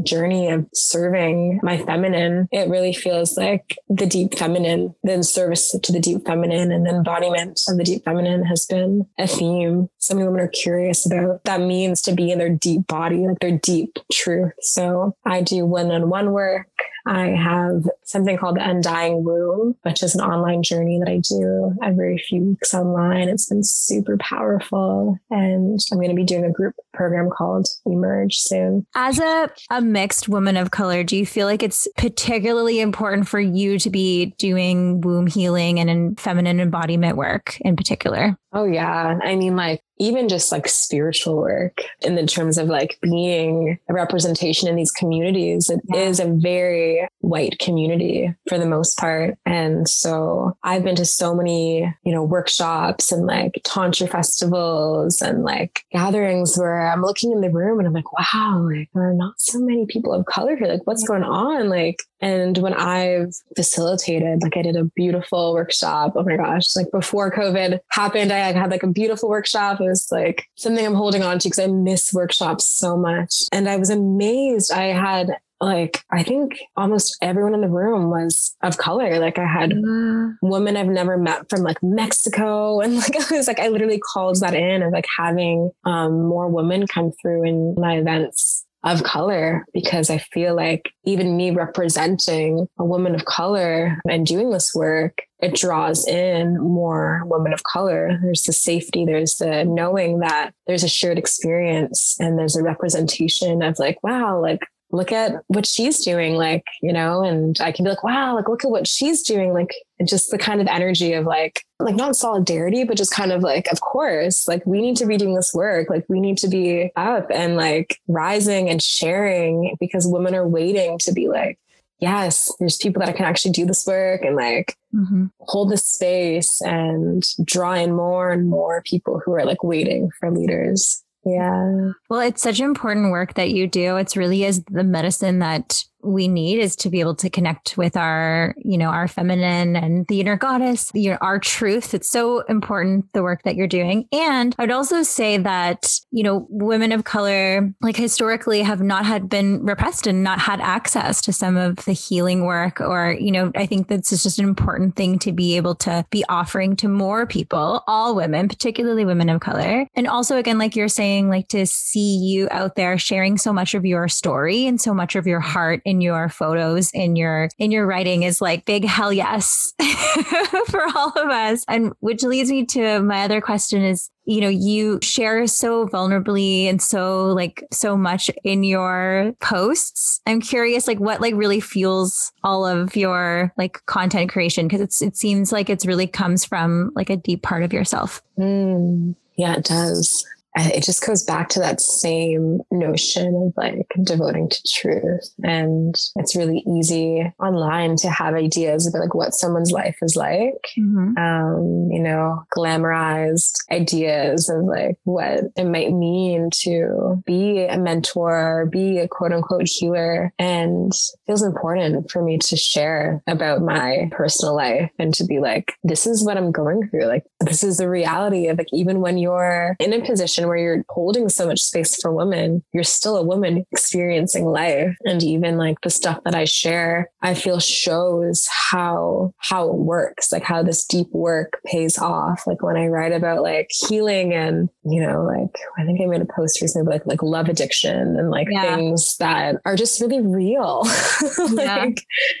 journey 0.03 0.49
of 0.49 0.67
serving 0.73 1.59
my 1.63 1.77
feminine, 1.83 2.47
it 2.51 2.69
really 2.69 2.93
feels 2.93 3.37
like 3.37 3.77
the 3.89 4.05
deep 4.05 4.37
feminine, 4.37 4.95
then 5.03 5.23
service 5.23 5.70
to 5.79 5.91
the 5.91 5.99
deep 5.99 6.25
feminine 6.25 6.71
and 6.71 6.87
embodiment 6.87 7.59
of 7.67 7.77
the 7.77 7.83
deep 7.83 8.03
feminine 8.03 8.45
has 8.45 8.65
been 8.65 9.07
a 9.17 9.27
theme. 9.27 9.89
So 9.99 10.13
many 10.13 10.27
women 10.27 10.41
are 10.41 10.47
curious 10.47 11.05
about 11.05 11.43
that 11.45 11.61
means 11.61 12.01
to 12.03 12.13
be 12.13 12.31
in 12.31 12.39
their 12.39 12.49
deep 12.49 12.87
body, 12.87 13.27
like 13.27 13.39
their 13.39 13.57
deep 13.57 13.97
truth. 14.11 14.53
So 14.61 15.15
I 15.25 15.41
do 15.41 15.65
one 15.65 15.91
on 15.91 16.09
one 16.09 16.31
work. 16.31 16.67
I 17.05 17.27
have 17.29 17.83
something 18.03 18.37
called 18.37 18.57
the 18.57 18.69
Undying 18.69 19.23
Womb, 19.23 19.75
which 19.81 20.03
is 20.03 20.15
an 20.15 20.21
online 20.21 20.63
journey 20.63 20.99
that 20.99 21.09
I 21.09 21.17
do 21.17 21.73
every 21.83 22.17
few 22.17 22.41
weeks 22.41 22.73
online. 22.73 23.27
It's 23.27 23.47
been 23.47 23.63
super 23.63 24.17
powerful. 24.17 25.17
And 25.29 25.79
I'm 25.91 25.97
going 25.97 26.09
to 26.09 26.15
be 26.15 26.23
doing 26.23 26.45
a 26.45 26.51
group 26.51 26.75
program 26.93 27.29
called 27.29 27.67
Emerge 27.85 28.35
soon. 28.35 28.85
As 28.95 29.19
a, 29.19 29.49
a 29.69 29.81
mixed 29.81 30.29
woman 30.29 30.57
of 30.57 30.71
color, 30.71 31.03
do 31.03 31.17
you 31.17 31.25
feel 31.25 31.47
like 31.47 31.63
it's 31.63 31.87
particularly 31.97 32.79
important 32.79 33.27
for 33.27 33.39
you 33.39 33.79
to 33.79 33.89
be 33.89 34.27
doing 34.37 35.01
womb 35.01 35.27
healing 35.27 35.79
and 35.79 35.89
in 35.89 36.15
feminine 36.15 36.59
embodiment 36.59 37.17
work 37.17 37.57
in 37.61 37.75
particular? 37.75 38.37
Oh, 38.53 38.65
yeah. 38.65 39.17
I 39.23 39.35
mean, 39.35 39.55
like, 39.55 39.81
even 40.01 40.27
just 40.27 40.51
like 40.51 40.67
spiritual 40.67 41.35
work 41.35 41.83
in 42.01 42.15
the 42.15 42.25
terms 42.25 42.57
of 42.57 42.67
like 42.67 42.97
being 43.03 43.77
a 43.87 43.93
representation 43.93 44.67
in 44.67 44.75
these 44.75 44.91
communities 44.91 45.69
it 45.69 45.79
yeah. 45.93 45.99
is 46.01 46.19
a 46.19 46.25
very 46.25 47.07
white 47.19 47.59
community 47.59 48.33
for 48.49 48.57
the 48.57 48.65
most 48.65 48.97
part 48.97 49.37
and 49.45 49.87
so 49.87 50.57
i've 50.63 50.83
been 50.83 50.95
to 50.95 51.05
so 51.05 51.35
many 51.35 51.81
you 52.03 52.11
know 52.11 52.23
workshops 52.23 53.11
and 53.11 53.27
like 53.27 53.61
tantra 53.63 54.07
festivals 54.07 55.21
and 55.21 55.43
like 55.43 55.85
gatherings 55.91 56.57
where 56.57 56.91
i'm 56.91 57.03
looking 57.03 57.31
in 57.31 57.41
the 57.41 57.51
room 57.51 57.77
and 57.77 57.87
i'm 57.87 57.93
like 57.93 58.11
wow 58.17 58.59
like 58.71 58.89
there 58.95 59.07
are 59.07 59.13
not 59.13 59.39
so 59.39 59.59
many 59.59 59.85
people 59.85 60.11
of 60.11 60.25
color 60.25 60.55
here 60.55 60.67
like 60.67 60.85
what's 60.85 61.03
going 61.03 61.23
on 61.23 61.69
like 61.69 62.01
and 62.21 62.57
when 62.59 62.73
I've 62.73 63.33
facilitated, 63.55 64.43
like 64.43 64.55
I 64.55 64.61
did 64.61 64.75
a 64.75 64.85
beautiful 64.95 65.53
workshop. 65.53 66.13
Oh 66.15 66.23
my 66.23 66.37
gosh, 66.37 66.75
like 66.75 66.91
before 66.91 67.31
COVID 67.31 67.79
happened, 67.89 68.31
I 68.31 68.51
had 68.51 68.69
like 68.69 68.83
a 68.83 68.87
beautiful 68.87 69.29
workshop. 69.29 69.81
It 69.81 69.85
was 69.85 70.07
like 70.11 70.45
something 70.55 70.85
I'm 70.85 70.93
holding 70.93 71.23
on 71.23 71.39
to 71.39 71.49
because 71.49 71.59
I 71.59 71.67
miss 71.67 72.13
workshops 72.13 72.77
so 72.77 72.95
much. 72.95 73.43
And 73.51 73.67
I 73.67 73.77
was 73.77 73.89
amazed. 73.89 74.71
I 74.71 74.87
had 74.87 75.31
like 75.61 76.03
I 76.11 76.23
think 76.23 76.59
almost 76.75 77.17
everyone 77.21 77.53
in 77.53 77.61
the 77.61 77.69
room 77.69 78.09
was 78.09 78.55
of 78.61 78.77
color. 78.77 79.19
Like 79.19 79.37
I 79.37 79.45
had 79.45 79.71
mm. 79.71 80.33
women 80.41 80.75
I've 80.75 80.87
never 80.87 81.17
met 81.17 81.49
from 81.49 81.61
like 81.61 81.81
Mexico, 81.81 82.79
and 82.81 82.97
like 82.97 83.15
I 83.15 83.35
was 83.35 83.47
like 83.47 83.59
I 83.59 83.67
literally 83.67 83.99
called 83.99 84.39
that 84.41 84.53
in 84.53 84.83
of 84.83 84.91
like 84.91 85.05
having 85.17 85.71
um, 85.85 86.27
more 86.27 86.47
women 86.49 86.87
come 86.87 87.11
through 87.21 87.47
in 87.47 87.75
my 87.77 87.97
events 87.97 88.65
of 88.83 89.03
color 89.03 89.65
because 89.73 90.09
I 90.09 90.17
feel 90.17 90.55
like 90.55 90.89
even 91.03 91.37
me 91.37 91.51
representing 91.51 92.67
a 92.79 92.85
woman 92.85 93.13
of 93.13 93.25
color 93.25 94.01
and 94.09 94.25
doing 94.25 94.49
this 94.49 94.73
work, 94.73 95.21
it 95.39 95.55
draws 95.55 96.07
in 96.07 96.59
more 96.59 97.21
women 97.25 97.53
of 97.53 97.63
color. 97.63 98.17
There's 98.21 98.43
the 98.43 98.53
safety, 98.53 99.05
there's 99.05 99.35
the 99.35 99.65
knowing 99.65 100.19
that 100.19 100.53
there's 100.65 100.83
a 100.83 100.89
shared 100.89 101.17
experience 101.17 102.17
and 102.19 102.37
there's 102.37 102.55
a 102.55 102.63
representation 102.63 103.61
of 103.61 103.77
like, 103.77 104.01
wow, 104.03 104.41
like 104.41 104.61
look 104.91 105.11
at 105.11 105.43
what 105.47 105.65
she's 105.65 106.03
doing, 106.03 106.35
like, 106.35 106.63
you 106.81 106.91
know, 106.91 107.23
and 107.23 107.57
I 107.61 107.71
can 107.71 107.85
be 107.85 107.89
like, 107.89 108.03
wow, 108.03 108.35
like, 108.35 108.49
look 108.49 108.63
at 108.63 108.71
what 108.71 108.87
she's 108.87 109.21
doing. 109.23 109.53
Like, 109.53 109.73
just 110.03 110.31
the 110.31 110.37
kind 110.37 110.61
of 110.61 110.67
energy 110.67 111.13
of 111.13 111.25
like, 111.25 111.63
like 111.79 111.95
not 111.95 112.15
solidarity, 112.15 112.83
but 112.83 112.97
just 112.97 113.13
kind 113.13 113.31
of 113.31 113.41
like, 113.41 113.67
of 113.71 113.81
course, 113.81 114.47
like 114.47 114.65
we 114.65 114.81
need 114.81 114.97
to 114.97 115.05
be 115.05 115.17
doing 115.17 115.35
this 115.35 115.53
work. 115.53 115.89
Like 115.89 116.05
we 116.09 116.19
need 116.19 116.37
to 116.39 116.47
be 116.47 116.91
up 116.95 117.27
and 117.31 117.55
like 117.55 117.99
rising 118.07 118.69
and 118.69 118.81
sharing 118.81 119.75
because 119.79 120.07
women 120.07 120.35
are 120.35 120.47
waiting 120.47 120.97
to 120.99 121.11
be 121.11 121.27
like, 121.27 121.59
yes, 121.99 122.51
there's 122.59 122.77
people 122.77 123.01
that 123.05 123.15
can 123.15 123.25
actually 123.25 123.51
do 123.51 123.65
this 123.65 123.85
work 123.85 124.23
and 124.23 124.35
like 124.35 124.75
mm-hmm. 124.93 125.27
hold 125.39 125.69
this 125.69 125.85
space 125.85 126.59
and 126.61 127.23
draw 127.45 127.73
in 127.73 127.93
more 127.93 128.31
and 128.31 128.49
more 128.49 128.81
people 128.85 129.21
who 129.23 129.33
are 129.33 129.45
like 129.45 129.63
waiting 129.63 130.09
for 130.19 130.31
leaders. 130.31 131.03
Yeah. 131.25 131.91
Well, 132.09 132.19
it's 132.21 132.41
such 132.41 132.59
important 132.59 133.11
work 133.11 133.35
that 133.35 133.51
you 133.51 133.67
do. 133.67 133.97
It's 133.97 134.17
really 134.17 134.43
is 134.43 134.63
the 134.65 134.83
medicine 134.83 135.39
that 135.39 135.83
we 136.03 136.27
need 136.27 136.59
is 136.59 136.75
to 136.77 136.89
be 136.89 136.99
able 136.99 137.15
to 137.15 137.29
connect 137.29 137.77
with 137.77 137.95
our, 137.97 138.55
you 138.57 138.77
know, 138.77 138.89
our 138.89 139.07
feminine 139.07 139.75
and 139.75 140.07
the 140.07 140.19
inner 140.19 140.37
goddess, 140.37 140.91
know, 140.93 141.17
our 141.21 141.39
truth. 141.39 141.93
It's 141.93 142.09
so 142.09 142.39
important, 142.41 143.11
the 143.13 143.23
work 143.23 143.43
that 143.43 143.55
you're 143.55 143.67
doing. 143.67 144.07
And 144.11 144.55
I 144.57 144.63
would 144.63 144.71
also 144.71 145.03
say 145.03 145.37
that, 145.37 145.99
you 146.11 146.23
know, 146.23 146.47
women 146.49 146.91
of 146.91 147.03
color, 147.03 147.73
like 147.81 147.95
historically, 147.95 148.61
have 148.61 148.81
not 148.81 149.05
had 149.05 149.29
been 149.29 149.63
repressed 149.65 150.07
and 150.07 150.23
not 150.23 150.39
had 150.39 150.61
access 150.61 151.21
to 151.23 151.33
some 151.33 151.57
of 151.57 151.77
the 151.85 151.93
healing 151.93 152.45
work. 152.45 152.81
Or, 152.81 153.15
you 153.19 153.31
know, 153.31 153.51
I 153.55 153.65
think 153.65 153.87
that's 153.87 154.09
just 154.09 154.39
an 154.39 154.45
important 154.45 154.95
thing 154.95 155.19
to 155.19 155.31
be 155.31 155.57
able 155.57 155.75
to 155.75 156.05
be 156.09 156.23
offering 156.29 156.75
to 156.77 156.87
more 156.87 157.25
people, 157.25 157.83
all 157.87 158.15
women, 158.15 158.47
particularly 158.47 159.05
women 159.05 159.29
of 159.29 159.41
color. 159.41 159.87
And 159.95 160.07
also, 160.07 160.37
again, 160.37 160.57
like 160.57 160.75
you're 160.75 160.87
saying, 160.87 161.29
like 161.29 161.47
to 161.49 161.65
see 161.65 162.17
you 162.17 162.47
out 162.51 162.75
there 162.75 162.97
sharing 162.97 163.37
so 163.37 163.53
much 163.53 163.73
of 163.73 163.85
your 163.85 164.07
story 164.07 164.65
and 164.65 164.79
so 164.79 164.93
much 164.93 165.15
of 165.15 165.27
your 165.27 165.39
heart 165.39 165.81
in 165.91 165.99
your 165.99 166.29
photos 166.29 166.89
in 166.93 167.17
your 167.17 167.49
in 167.57 167.69
your 167.69 167.85
writing 167.85 168.23
is 168.23 168.39
like 168.39 168.63
big 168.63 168.85
hell 168.85 169.11
yes 169.11 169.73
for 170.67 170.83
all 170.95 171.09
of 171.09 171.29
us. 171.29 171.65
And 171.67 171.91
which 171.99 172.23
leads 172.23 172.49
me 172.49 172.65
to 172.67 173.01
my 173.01 173.23
other 173.23 173.41
question 173.41 173.83
is 173.83 174.09
you 174.23 174.39
know 174.39 174.47
you 174.47 174.99
share 175.01 175.45
so 175.47 175.85
vulnerably 175.87 176.65
and 176.69 176.81
so 176.81 177.25
like 177.27 177.65
so 177.71 177.97
much 177.97 178.31
in 178.45 178.63
your 178.63 179.33
posts. 179.41 180.21
I'm 180.25 180.39
curious 180.39 180.87
like 180.87 180.99
what 180.99 181.19
like 181.19 181.35
really 181.35 181.59
fuels 181.59 182.31
all 182.41 182.65
of 182.65 182.95
your 182.95 183.51
like 183.57 183.85
content 183.85 184.31
creation? 184.31 184.69
Because 184.69 184.81
it's 184.81 185.01
it 185.01 185.17
seems 185.17 185.51
like 185.51 185.69
it's 185.69 185.85
really 185.85 186.07
comes 186.07 186.45
from 186.45 186.91
like 186.95 187.09
a 187.09 187.17
deep 187.17 187.43
part 187.43 187.63
of 187.63 187.73
yourself. 187.73 188.21
Mm, 188.39 189.13
yeah 189.35 189.55
it 189.55 189.65
does 189.65 190.25
it 190.55 190.83
just 190.83 191.05
goes 191.05 191.23
back 191.23 191.49
to 191.49 191.59
that 191.59 191.79
same 191.79 192.59
notion 192.71 193.35
of 193.35 193.53
like 193.55 193.87
devoting 194.03 194.49
to 194.49 194.61
truth. 194.67 195.29
And 195.43 195.95
it's 196.15 196.35
really 196.35 196.63
easy 196.67 197.31
online 197.39 197.95
to 197.97 198.09
have 198.09 198.33
ideas 198.33 198.87
about 198.87 199.01
like 199.01 199.15
what 199.15 199.33
someone's 199.33 199.71
life 199.71 199.97
is 200.01 200.15
like, 200.15 200.71
mm-hmm. 200.77 201.17
um, 201.17 201.89
you 201.91 202.01
know, 202.01 202.43
glamorized 202.55 203.53
ideas 203.71 204.49
of 204.49 204.63
like 204.65 204.97
what 205.03 205.45
it 205.55 205.65
might 205.65 205.93
mean 205.93 206.49
to 206.63 207.21
be 207.25 207.63
a 207.63 207.77
mentor, 207.77 208.67
be 208.71 208.99
a 208.99 209.07
quote 209.07 209.31
unquote 209.31 209.67
healer. 209.67 210.33
And 210.37 210.91
feels 211.27 211.43
important 211.43 212.11
for 212.11 212.21
me 212.21 212.37
to 212.37 212.57
share 212.57 213.23
about 213.27 213.61
my 213.61 214.09
personal 214.11 214.55
life 214.55 214.91
and 214.99 215.13
to 215.13 215.23
be 215.25 215.39
like, 215.39 215.73
this 215.83 216.05
is 216.05 216.25
what 216.25 216.37
I'm 216.37 216.51
going 216.51 216.89
through. 216.89 217.05
Like, 217.05 217.23
this 217.39 217.63
is 217.63 217.77
the 217.77 217.89
reality 217.89 218.47
of 218.47 218.57
like, 218.57 218.67
even 218.73 218.99
when 218.99 219.17
you're 219.17 219.75
in 219.79 219.93
a 219.93 220.01
position 220.01 220.40
where 220.47 220.57
you're 220.57 220.83
holding 220.89 221.29
so 221.29 221.47
much 221.47 221.61
space 221.61 221.99
for 222.01 222.11
women, 222.11 222.63
you're 222.73 222.83
still 222.83 223.17
a 223.17 223.23
woman 223.23 223.65
experiencing 223.71 224.45
life. 224.45 224.95
And 225.05 225.23
even 225.23 225.57
like 225.57 225.81
the 225.81 225.89
stuff 225.89 226.19
that 226.25 226.35
I 226.35 226.45
share, 226.45 227.09
I 227.21 227.33
feel 227.33 227.59
shows 227.59 228.47
how, 228.49 229.33
how 229.37 229.69
it 229.69 229.75
works, 229.75 230.31
like 230.31 230.43
how 230.43 230.63
this 230.63 230.85
deep 230.85 231.07
work 231.11 231.59
pays 231.65 231.97
off. 231.97 232.45
Like 232.47 232.61
when 232.61 232.77
I 232.77 232.87
write 232.87 233.13
about 233.13 233.41
like 233.41 233.69
healing 233.71 234.33
and, 234.33 234.69
you 234.83 235.01
know, 235.01 235.23
like 235.23 235.55
I 235.77 235.85
think 235.85 236.01
I 236.01 236.05
made 236.05 236.21
a 236.21 236.25
post 236.25 236.61
recently 236.61 236.91
like, 236.91 237.05
like 237.05 237.23
love 237.23 237.49
addiction 237.49 238.17
and 238.17 238.29
like 238.29 238.47
yeah. 238.49 238.75
things 238.75 239.17
that 239.17 239.57
are 239.65 239.75
just 239.75 240.01
really 240.01 240.21
real. 240.21 240.83
like, 241.51 241.57
yeah. 241.61 241.85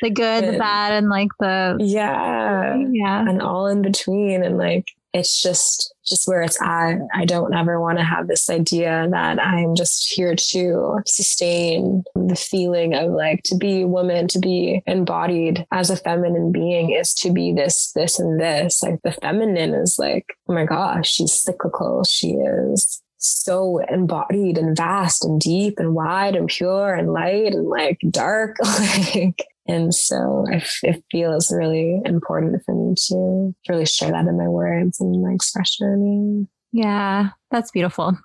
The 0.01 0.09
good, 0.09 0.43
and, 0.43 0.55
the 0.55 0.59
bad, 0.59 0.93
and 0.93 1.09
like 1.09 1.29
the, 1.39 1.77
yeah. 1.79 2.77
Yeah. 2.91 3.21
And 3.27 3.41
all 3.41 3.67
in 3.67 3.81
between. 3.81 4.43
And 4.43 4.57
like, 4.57 4.85
it's 5.13 5.41
just 5.41 5.93
just 6.07 6.27
where 6.27 6.41
it's 6.41 6.61
at. 6.61 6.97
I 7.13 7.25
don't 7.25 7.53
ever 7.53 7.79
want 7.79 7.99
to 7.99 8.03
have 8.03 8.27
this 8.27 8.49
idea 8.49 9.07
that 9.11 9.39
I'm 9.39 9.75
just 9.75 10.11
here 10.11 10.35
to 10.35 10.99
sustain 11.05 12.03
the 12.15 12.35
feeling 12.35 12.95
of 12.95 13.11
like 13.11 13.43
to 13.45 13.55
be 13.55 13.81
a 13.81 13.87
woman, 13.87 14.27
to 14.29 14.39
be 14.39 14.81
embodied 14.87 15.65
as 15.71 15.89
a 15.89 15.95
feminine 15.95 16.51
being 16.51 16.91
is 16.91 17.13
to 17.15 17.31
be 17.31 17.53
this, 17.53 17.91
this, 17.93 18.19
and 18.19 18.39
this. 18.39 18.81
Like 18.81 18.99
the 19.03 19.11
feminine 19.11 19.73
is 19.73 19.97
like, 19.99 20.25
oh 20.47 20.53
my 20.53 20.65
gosh, 20.65 21.11
she's 21.11 21.33
cyclical. 21.33 22.03
She 22.03 22.31
is 22.31 23.01
so 23.17 23.79
embodied 23.89 24.57
and 24.57 24.75
vast 24.75 25.23
and 25.23 25.39
deep 25.39 25.77
and 25.77 25.93
wide 25.93 26.35
and 26.35 26.47
pure 26.47 26.93
and 26.93 27.13
light 27.13 27.53
and 27.53 27.67
like 27.67 27.99
dark. 28.09 28.57
like 29.15 29.45
and 29.71 29.93
so 29.93 30.45
I 30.51 30.55
f- 30.55 30.79
it 30.83 31.03
feels 31.09 31.51
really 31.51 32.01
important 32.05 32.61
for 32.65 32.75
me 32.75 32.93
to 33.07 33.55
really 33.69 33.85
share 33.85 34.11
that 34.11 34.27
in 34.27 34.37
my 34.37 34.47
words 34.47 34.99
and 34.99 35.23
my 35.23 35.31
expression. 35.31 36.49
Yeah, 36.73 37.29
that's 37.51 37.71
beautiful. 37.71 38.17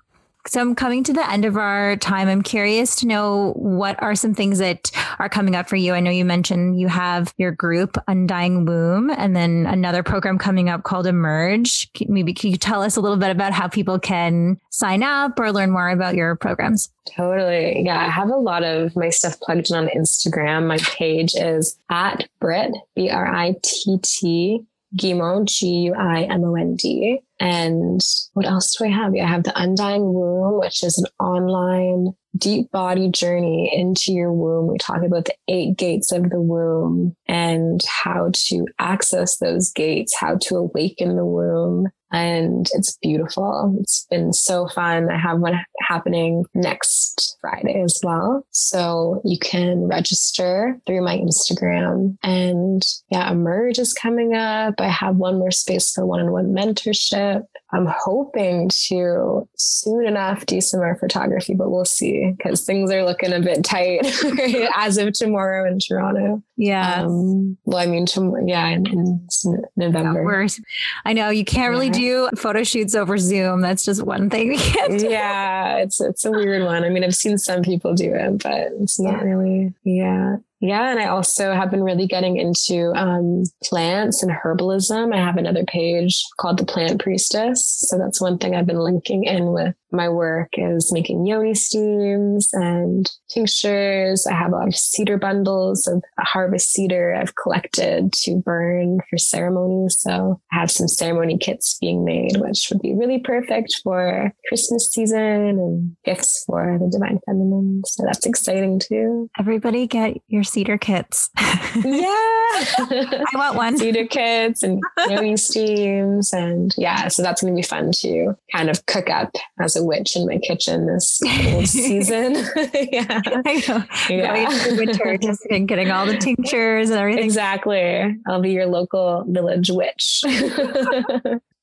So 0.47 0.61
I'm 0.61 0.75
coming 0.75 1.03
to 1.03 1.13
the 1.13 1.29
end 1.29 1.43
of 1.43 1.57
our 1.57 1.97
time. 1.97 2.29
I'm 2.29 2.41
curious 2.41 2.95
to 2.97 3.07
know 3.07 3.51
what 3.57 4.01
are 4.01 4.15
some 4.15 4.33
things 4.33 4.59
that 4.59 4.91
are 5.19 5.27
coming 5.27 5.57
up 5.57 5.67
for 5.67 5.75
you. 5.75 5.93
I 5.93 5.99
know 5.99 6.09
you 6.09 6.23
mentioned 6.23 6.79
you 6.79 6.87
have 6.87 7.33
your 7.37 7.51
group 7.51 7.97
Undying 8.07 8.65
Womb 8.65 9.09
and 9.09 9.35
then 9.35 9.65
another 9.65 10.03
program 10.03 10.37
coming 10.37 10.69
up 10.69 10.83
called 10.83 11.05
Emerge. 11.05 11.89
Maybe 12.07 12.33
can 12.33 12.51
you 12.51 12.57
tell 12.57 12.81
us 12.81 12.95
a 12.95 13.01
little 13.01 13.17
bit 13.17 13.29
about 13.29 13.51
how 13.51 13.67
people 13.67 13.99
can 13.99 14.57
sign 14.69 15.03
up 15.03 15.37
or 15.37 15.51
learn 15.51 15.69
more 15.69 15.89
about 15.89 16.15
your 16.15 16.37
programs? 16.37 16.89
Totally. 17.13 17.83
Yeah. 17.83 17.99
I 17.99 18.09
have 18.09 18.29
a 18.29 18.37
lot 18.37 18.63
of 18.63 18.95
my 18.95 19.09
stuff 19.09 19.39
plugged 19.41 19.69
in 19.69 19.75
on 19.75 19.87
Instagram. 19.89 20.67
My 20.67 20.77
page 20.77 21.35
is 21.35 21.77
at 21.89 22.27
Britt, 22.39 22.71
B 22.95 23.09
R 23.09 23.27
I 23.27 23.55
T 23.63 23.97
T 24.01 24.61
Guimond, 24.95 25.47
G 25.47 25.67
U 25.67 25.93
I 25.93 26.23
M 26.23 26.45
O 26.45 26.55
N 26.55 26.75
D. 26.77 27.19
And 27.39 28.01
what 28.33 28.45
else 28.45 28.75
do 28.75 28.85
I 28.85 28.89
have? 28.89 29.13
I 29.13 29.27
have 29.27 29.43
the 29.43 29.53
Undying 29.55 30.13
Womb, 30.13 30.59
which 30.59 30.83
is 30.83 30.97
an 30.97 31.05
online 31.25 32.13
deep 32.37 32.71
body 32.71 33.09
journey 33.09 33.71
into 33.73 34.11
your 34.11 34.33
womb. 34.33 34.67
We 34.67 34.77
talk 34.77 35.03
about 35.03 35.25
the 35.25 35.35
eight 35.47 35.77
gates 35.77 36.11
of 36.11 36.29
the 36.29 36.41
womb 36.41 37.15
and 37.27 37.81
how 37.85 38.31
to 38.33 38.65
access 38.79 39.37
those 39.37 39.71
gates, 39.71 40.15
how 40.15 40.37
to 40.43 40.55
awaken 40.55 41.15
the 41.15 41.25
womb, 41.25 41.87
and 42.11 42.67
it's 42.73 42.97
beautiful. 43.01 43.75
It's 43.81 44.05
been 44.09 44.33
so 44.33 44.67
fun. 44.67 45.09
I 45.09 45.17
have 45.17 45.39
one 45.39 45.59
happening 45.81 46.45
next 46.53 47.37
Friday 47.41 47.81
as 47.81 47.99
well. 48.03 48.45
So 48.51 49.21
you 49.25 49.37
can 49.39 49.87
register 49.87 50.79
through 50.85 51.01
my 51.03 51.17
Instagram 51.17 52.17
and 52.23 52.85
yeah, 53.09 53.31
Emerge 53.31 53.79
is 53.79 53.93
coming 53.93 54.35
up. 54.35 54.75
I 54.79 54.89
have 54.89 55.17
one 55.17 55.37
more 55.37 55.51
space 55.51 55.91
for 55.91 56.05
one-on-one 56.05 56.53
mentorship. 56.53 57.43
I'm 57.73 57.85
hoping 57.85 58.69
to 58.87 59.47
soon 59.57 60.07
enough 60.07 60.45
do 60.45 60.61
some 60.61 60.79
more 60.79 60.95
photography, 60.95 61.53
but 61.53 61.69
we'll 61.69 61.83
see 61.83 62.33
because 62.37 62.63
things 62.63 62.91
are 62.91 63.03
looking 63.03 63.33
a 63.33 63.41
bit 63.41 63.65
tight 63.65 64.05
as 64.75 64.97
of 64.97 65.11
tomorrow 65.13 65.69
in 65.69 65.79
Toronto. 65.79 66.41
Yeah. 66.55 67.03
Um, 67.03 67.57
well, 67.65 67.79
I 67.79 67.85
mean, 67.85 68.05
tomorrow, 68.05 68.43
yeah, 68.45 68.67
in, 68.69 68.85
in 68.87 69.27
November. 69.75 70.43
Yeah, 70.43 70.63
I 71.03 71.13
know 71.13 71.29
you 71.29 71.43
can't 71.43 71.71
really 71.71 71.89
do 71.97 72.29
photo 72.35 72.63
shoots 72.63 72.95
over 72.95 73.17
Zoom. 73.17 73.61
That's 73.61 73.83
just 73.83 74.03
one 74.03 74.29
thing 74.29 74.49
we 74.49 74.57
can't 74.57 74.99
do. 74.99 75.09
Yeah, 75.09 75.77
it's 75.77 75.99
it's 75.99 76.25
a 76.25 76.31
weird 76.31 76.63
one. 76.63 76.83
I 76.83 76.89
mean, 76.89 77.03
I've 77.03 77.15
seen 77.15 77.37
some 77.37 77.61
people 77.61 77.93
do 77.93 78.13
it, 78.13 78.43
but 78.43 78.71
it's 78.81 78.99
not 78.99 79.23
really. 79.23 79.73
Yeah. 79.83 80.37
Yeah, 80.59 80.89
and 80.89 80.99
I 80.99 81.05
also 81.05 81.53
have 81.53 81.69
been 81.69 81.83
really 81.83 82.07
getting 82.07 82.37
into 82.37 82.91
um, 82.95 83.43
plants 83.63 84.23
and 84.23 84.31
herbalism. 84.31 85.13
I 85.13 85.17
have 85.17 85.37
another 85.37 85.63
page 85.63 86.23
called 86.39 86.57
the 86.57 86.65
Plant 86.65 87.01
Priestess, 87.01 87.85
so 87.87 87.97
that's 87.97 88.19
one 88.19 88.39
thing 88.39 88.55
I've 88.55 88.65
been 88.65 88.79
linking 88.79 89.25
in 89.25 89.51
with 89.51 89.75
my 89.91 90.09
work 90.09 90.49
is 90.53 90.91
making 90.91 91.25
yoni 91.25 91.53
steams 91.53 92.49
and 92.53 93.09
tinctures. 93.29 94.27
I 94.27 94.33
have 94.33 94.51
a 94.51 94.55
lot 94.55 94.67
of 94.67 94.75
cedar 94.75 95.17
bundles 95.17 95.87
of 95.87 96.03
harvest 96.19 96.71
cedar 96.71 97.15
I've 97.15 97.35
collected 97.35 98.11
to 98.23 98.41
burn 98.43 98.99
for 99.09 99.17
ceremonies. 99.17 99.97
So 99.99 100.41
I 100.51 100.59
have 100.59 100.71
some 100.71 100.87
ceremony 100.87 101.37
kits 101.37 101.77
being 101.79 102.03
made, 102.03 102.37
which 102.37 102.67
would 102.69 102.81
be 102.81 102.95
really 102.95 103.19
perfect 103.19 103.79
for 103.83 104.31
Christmas 104.49 104.89
season 104.91 105.19
and 105.19 105.95
gifts 106.03 106.43
for 106.45 106.77
the 106.79 106.89
divine 106.89 107.19
feminine. 107.25 107.81
So 107.85 108.03
that's 108.05 108.25
exciting 108.25 108.79
too. 108.79 109.29
Everybody 109.39 109.87
get 109.87 110.17
your 110.27 110.43
cedar 110.47 110.77
kits. 110.77 111.29
yeah. 111.37 111.73
I 111.83 113.31
want 113.33 113.55
one. 113.55 113.77
Cedar 113.77 114.05
kits 114.05 114.63
and 114.63 114.81
yoni 115.09 115.37
steams. 115.37 116.33
And 116.33 116.73
yeah, 116.77 117.07
so 117.07 117.21
that's 117.21 117.41
going 117.41 117.53
to 117.53 117.57
be 117.57 117.65
fun 117.65 117.91
to 117.91 118.35
kind 118.51 118.69
of 118.69 118.85
cook 118.85 119.09
up 119.09 119.31
as 119.59 119.75
a 119.75 119.83
witch 119.83 120.15
in 120.15 120.25
my 120.25 120.37
kitchen 120.37 120.87
this 120.87 121.19
season. 121.65 122.33
yeah. 122.91 123.21
I 123.45 123.63
know. 123.67 123.83
Yeah. 124.09 124.75
winter, 124.75 125.17
just 125.17 125.45
getting 125.49 125.91
all 125.91 126.05
the 126.05 126.17
tinctures 126.17 126.89
and 126.89 126.99
everything. 126.99 127.23
Exactly. 127.23 128.15
I'll 128.27 128.41
be 128.41 128.51
your 128.51 128.65
local 128.67 129.25
village 129.27 129.69
witch. 129.69 130.23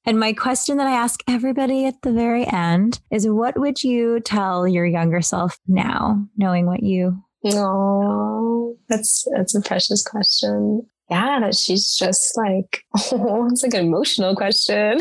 And 0.06 0.20
my 0.20 0.34
question 0.34 0.76
that 0.76 0.86
I 0.86 0.92
ask 0.92 1.22
everybody 1.26 1.86
at 1.86 2.02
the 2.02 2.12
very 2.12 2.46
end 2.46 3.00
is 3.10 3.26
what 3.26 3.58
would 3.58 3.82
you 3.82 4.20
tell 4.20 4.68
your 4.68 4.84
younger 4.84 5.22
self 5.22 5.58
now, 5.66 6.26
knowing 6.36 6.66
what 6.66 6.82
you 6.82 7.23
Oh, 7.46 8.76
that's 8.88 9.26
that's 9.34 9.54
a 9.54 9.60
precious 9.60 10.02
question 10.02 10.86
yeah, 11.10 11.38
that 11.40 11.54
she's 11.54 11.96
just 11.96 12.36
like, 12.36 12.82
oh, 13.12 13.46
it's 13.50 13.62
like 13.62 13.74
an 13.74 13.86
emotional 13.86 14.34
question. 14.34 15.00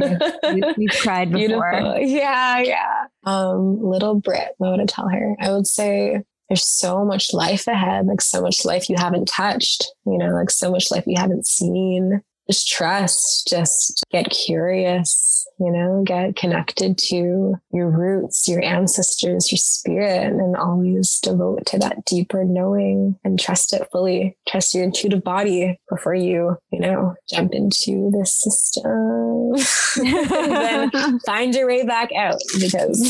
We've 0.00 0.90
cried 1.00 1.32
before. 1.32 1.70
Beautiful. 1.72 1.98
Yeah, 2.00 2.60
yeah. 2.60 3.04
Um, 3.24 3.80
little 3.80 4.16
Britt, 4.16 4.54
what 4.58 4.72
would 4.72 4.80
I 4.80 4.86
tell 4.86 5.08
her? 5.08 5.36
I 5.40 5.52
would 5.52 5.66
say 5.66 6.22
there's 6.48 6.66
so 6.66 7.04
much 7.04 7.32
life 7.32 7.68
ahead, 7.68 8.06
like 8.06 8.20
so 8.20 8.42
much 8.42 8.64
life 8.64 8.90
you 8.90 8.96
haven't 8.98 9.26
touched, 9.26 9.86
you 10.06 10.18
know, 10.18 10.30
like 10.30 10.50
so 10.50 10.70
much 10.70 10.90
life 10.90 11.04
you 11.06 11.16
haven't 11.16 11.46
seen 11.46 12.20
just 12.46 12.68
trust, 12.68 13.48
just 13.48 14.04
get 14.10 14.28
curious, 14.30 15.33
you 15.58 15.70
know, 15.70 16.02
get 16.04 16.36
connected 16.36 16.98
to 16.98 17.54
your 17.72 17.90
roots, 17.90 18.48
your 18.48 18.62
ancestors, 18.62 19.50
your 19.50 19.58
spirit, 19.58 20.32
and 20.32 20.56
always 20.56 21.18
devote 21.20 21.66
to 21.66 21.78
that 21.78 22.04
deeper 22.04 22.44
knowing 22.44 23.18
and 23.24 23.38
trust 23.38 23.72
it 23.72 23.88
fully. 23.92 24.36
Trust 24.48 24.74
your 24.74 24.84
intuitive 24.84 25.22
body 25.22 25.78
before 25.88 26.14
you, 26.14 26.56
you 26.70 26.80
know, 26.80 27.14
jump 27.28 27.54
into 27.54 28.10
this 28.12 28.40
system. 28.40 29.54
And 29.96 30.90
then 30.92 31.20
find 31.26 31.54
your 31.54 31.68
way 31.68 31.84
back 31.86 32.10
out 32.12 32.40
because, 32.58 33.00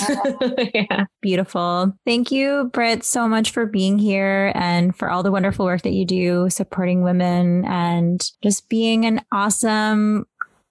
yeah. 0.75 1.05
Beautiful. 1.23 1.97
Thank 2.05 2.31
you, 2.31 2.71
Britt, 2.73 3.05
so 3.05 3.27
much 3.27 3.53
for 3.53 3.65
being 3.65 3.99
here 3.99 4.53
and 4.55 4.95
for 4.95 5.11
all 5.11 5.23
the 5.23 5.33
wonderful 5.33 5.65
work 5.65 5.83
that 5.83 5.93
you 5.93 6.05
do 6.05 6.51
supporting 6.51 7.03
women 7.03 7.65
and 7.65 8.23
just 8.43 8.69
being 8.69 9.07
an 9.07 9.23
awesome 9.33 10.27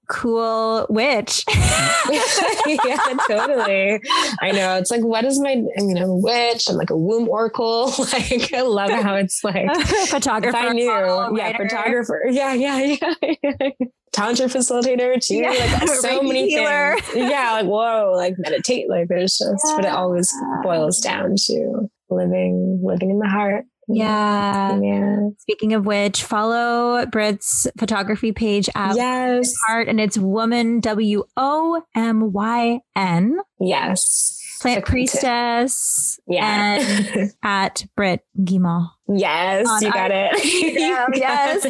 cool 0.10 0.86
witch. 0.90 1.44
yeah, 1.50 3.18
totally. 3.28 4.02
I 4.42 4.52
know. 4.52 4.78
It's 4.78 4.92
like, 4.92 5.02
what 5.02 5.26
is 5.26 5.40
my, 5.40 5.52
I 5.52 5.82
mean, 5.82 5.98
I'm 5.98 6.10
a 6.10 6.16
witch. 6.16 6.70
I'm 6.70 6.76
like 6.76 6.90
a 6.90 6.98
womb 6.98 7.30
oracle. 7.30 7.94
like, 8.14 8.54
I 8.54 8.62
love 8.62 8.92
how 8.92 9.16
it's 9.16 9.44
like 9.44 9.74
photographer. 10.08 10.58
I 10.58 10.74
knew. 10.74 11.38
yeah, 11.38 11.58
photographer. 11.58 12.24
Yeah, 12.30 12.54
yeah, 12.54 12.96
yeah. 13.22 13.70
Tantra 14.12 14.46
facilitator 14.46 15.20
too. 15.26 15.38
Yeah, 15.38 15.50
like 15.50 15.90
so 15.90 16.22
many 16.22 16.50
healer. 16.50 16.98
things. 17.00 17.32
Yeah, 17.32 17.54
like 17.54 17.66
whoa, 17.66 18.14
like 18.16 18.36
meditate. 18.38 18.88
Like 18.88 19.08
there's 19.08 19.38
just, 19.38 19.66
yeah. 19.68 19.76
but 19.76 19.86
it 19.86 19.92
always 19.92 20.32
boils 20.62 21.00
down 21.00 21.36
to 21.36 21.90
living, 22.10 22.80
living 22.84 23.10
in 23.10 23.18
the 23.18 23.28
heart 23.28 23.66
yeah. 23.88 24.80
yeah. 24.82 25.30
Speaking 25.40 25.74
of 25.74 25.86
which, 25.86 26.24
follow 26.24 27.06
Britt's 27.06 27.68
photography 27.78 28.32
page 28.32 28.70
at 28.76 28.96
yes. 28.96 29.54
Heart, 29.68 29.88
and 29.88 30.00
it's 30.00 30.18
Woman 30.18 30.80
W 30.80 31.24
O 31.38 31.84
M 31.96 32.32
Y 32.32 32.80
N. 32.96 33.38
Yes. 33.60 34.40
Plant 34.62 34.86
Priestess. 34.86 36.20
Yeah. 36.26 36.80
And 36.80 37.34
at 37.44 37.86
Britt 37.98 38.22
Guimond. 38.40 38.88
Yes, 39.10 39.68
you 39.82 39.92
got 39.92 40.12
it. 40.14 40.32
yes. 41.16 41.66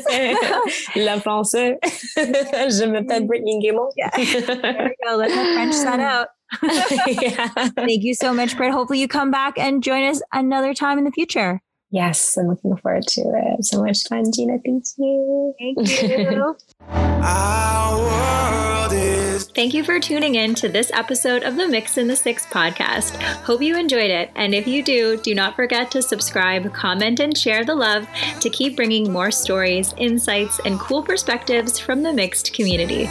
La 0.96 1.18
français. 1.20 1.78
Je 2.16 2.86
m'appelle 2.86 3.28
Brittney 3.28 3.60
Guimond. 3.64 3.92
Yeah. 3.98 4.12
There 4.16 4.90
we 4.90 5.08
go. 5.08 5.16
Let's 5.16 5.34
French 5.34 5.76
that 5.84 6.00
out. 6.00 6.28
yeah. 7.08 7.70
Thank 7.70 8.04
you 8.04 8.14
so 8.14 8.32
much, 8.32 8.56
Britt. 8.56 8.72
Hopefully 8.72 9.00
you 9.00 9.08
come 9.08 9.32
back 9.32 9.58
and 9.58 9.82
join 9.82 10.04
us 10.04 10.22
another 10.32 10.76
time 10.76 11.00
in 11.00 11.04
the 11.04 11.12
future. 11.12 11.63
Yes, 11.94 12.38
I'm 12.38 12.48
looking 12.48 12.76
forward 12.76 13.06
to 13.06 13.22
it. 13.22 13.66
So 13.66 13.84
much 13.84 14.00
fun, 14.10 14.24
Gina. 14.34 14.58
Thank 14.66 14.84
you. 14.98 15.54
Thank 15.60 16.02
you. 16.02 16.56
Thank 19.34 19.74
you 19.74 19.84
for 19.84 20.00
tuning 20.00 20.36
in 20.36 20.54
to 20.56 20.70
this 20.70 20.92
episode 20.94 21.42
of 21.42 21.56
the 21.56 21.68
Mixed 21.68 21.98
in 21.98 22.08
the 22.08 22.16
Six 22.16 22.46
podcast. 22.46 23.16
Hope 23.44 23.64
you 23.64 23.76
enjoyed 23.76 24.12
it. 24.12 24.30
And 24.36 24.54
if 24.54 24.68
you 24.68 24.84
do, 24.84 25.18
do 25.18 25.34
not 25.34 25.56
forget 25.56 25.90
to 25.92 26.04
subscribe, 26.04 26.72
comment, 26.72 27.20
and 27.20 27.36
share 27.36 27.66
the 27.66 27.74
love 27.74 28.08
to 28.42 28.50
keep 28.52 28.76
bringing 28.76 29.12
more 29.12 29.32
stories, 29.32 29.94
insights, 29.98 30.60
and 30.66 30.80
cool 30.80 31.02
perspectives 31.02 31.80
from 31.80 32.04
the 32.04 32.14
mixed 32.14 32.54
community. 32.54 33.06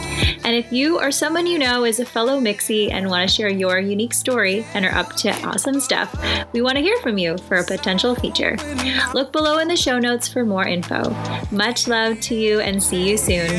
And 0.45 0.55
if 0.55 0.71
you 0.71 0.97
or 0.97 1.11
someone 1.11 1.45
you 1.45 1.59
know 1.59 1.83
is 1.83 1.99
a 1.99 2.05
fellow 2.05 2.39
Mixie 2.39 2.89
and 2.89 3.09
want 3.09 3.27
to 3.27 3.35
share 3.35 3.49
your 3.49 3.79
unique 3.79 4.13
story 4.13 4.65
and 4.73 4.85
are 4.85 4.95
up 4.95 5.13
to 5.17 5.31
awesome 5.45 5.81
stuff, 5.81 6.15
we 6.53 6.61
want 6.61 6.77
to 6.77 6.83
hear 6.83 6.97
from 6.97 7.17
you 7.17 7.37
for 7.37 7.57
a 7.57 7.65
potential 7.65 8.15
feature. 8.15 8.55
Look 9.13 9.33
below 9.33 9.57
in 9.57 9.67
the 9.67 9.75
show 9.75 9.99
notes 9.99 10.29
for 10.29 10.45
more 10.45 10.65
info. 10.65 11.09
Much 11.51 11.87
love 11.87 12.21
to 12.21 12.35
you 12.35 12.61
and 12.61 12.81
see 12.81 13.09
you 13.09 13.17
soon. 13.17 13.49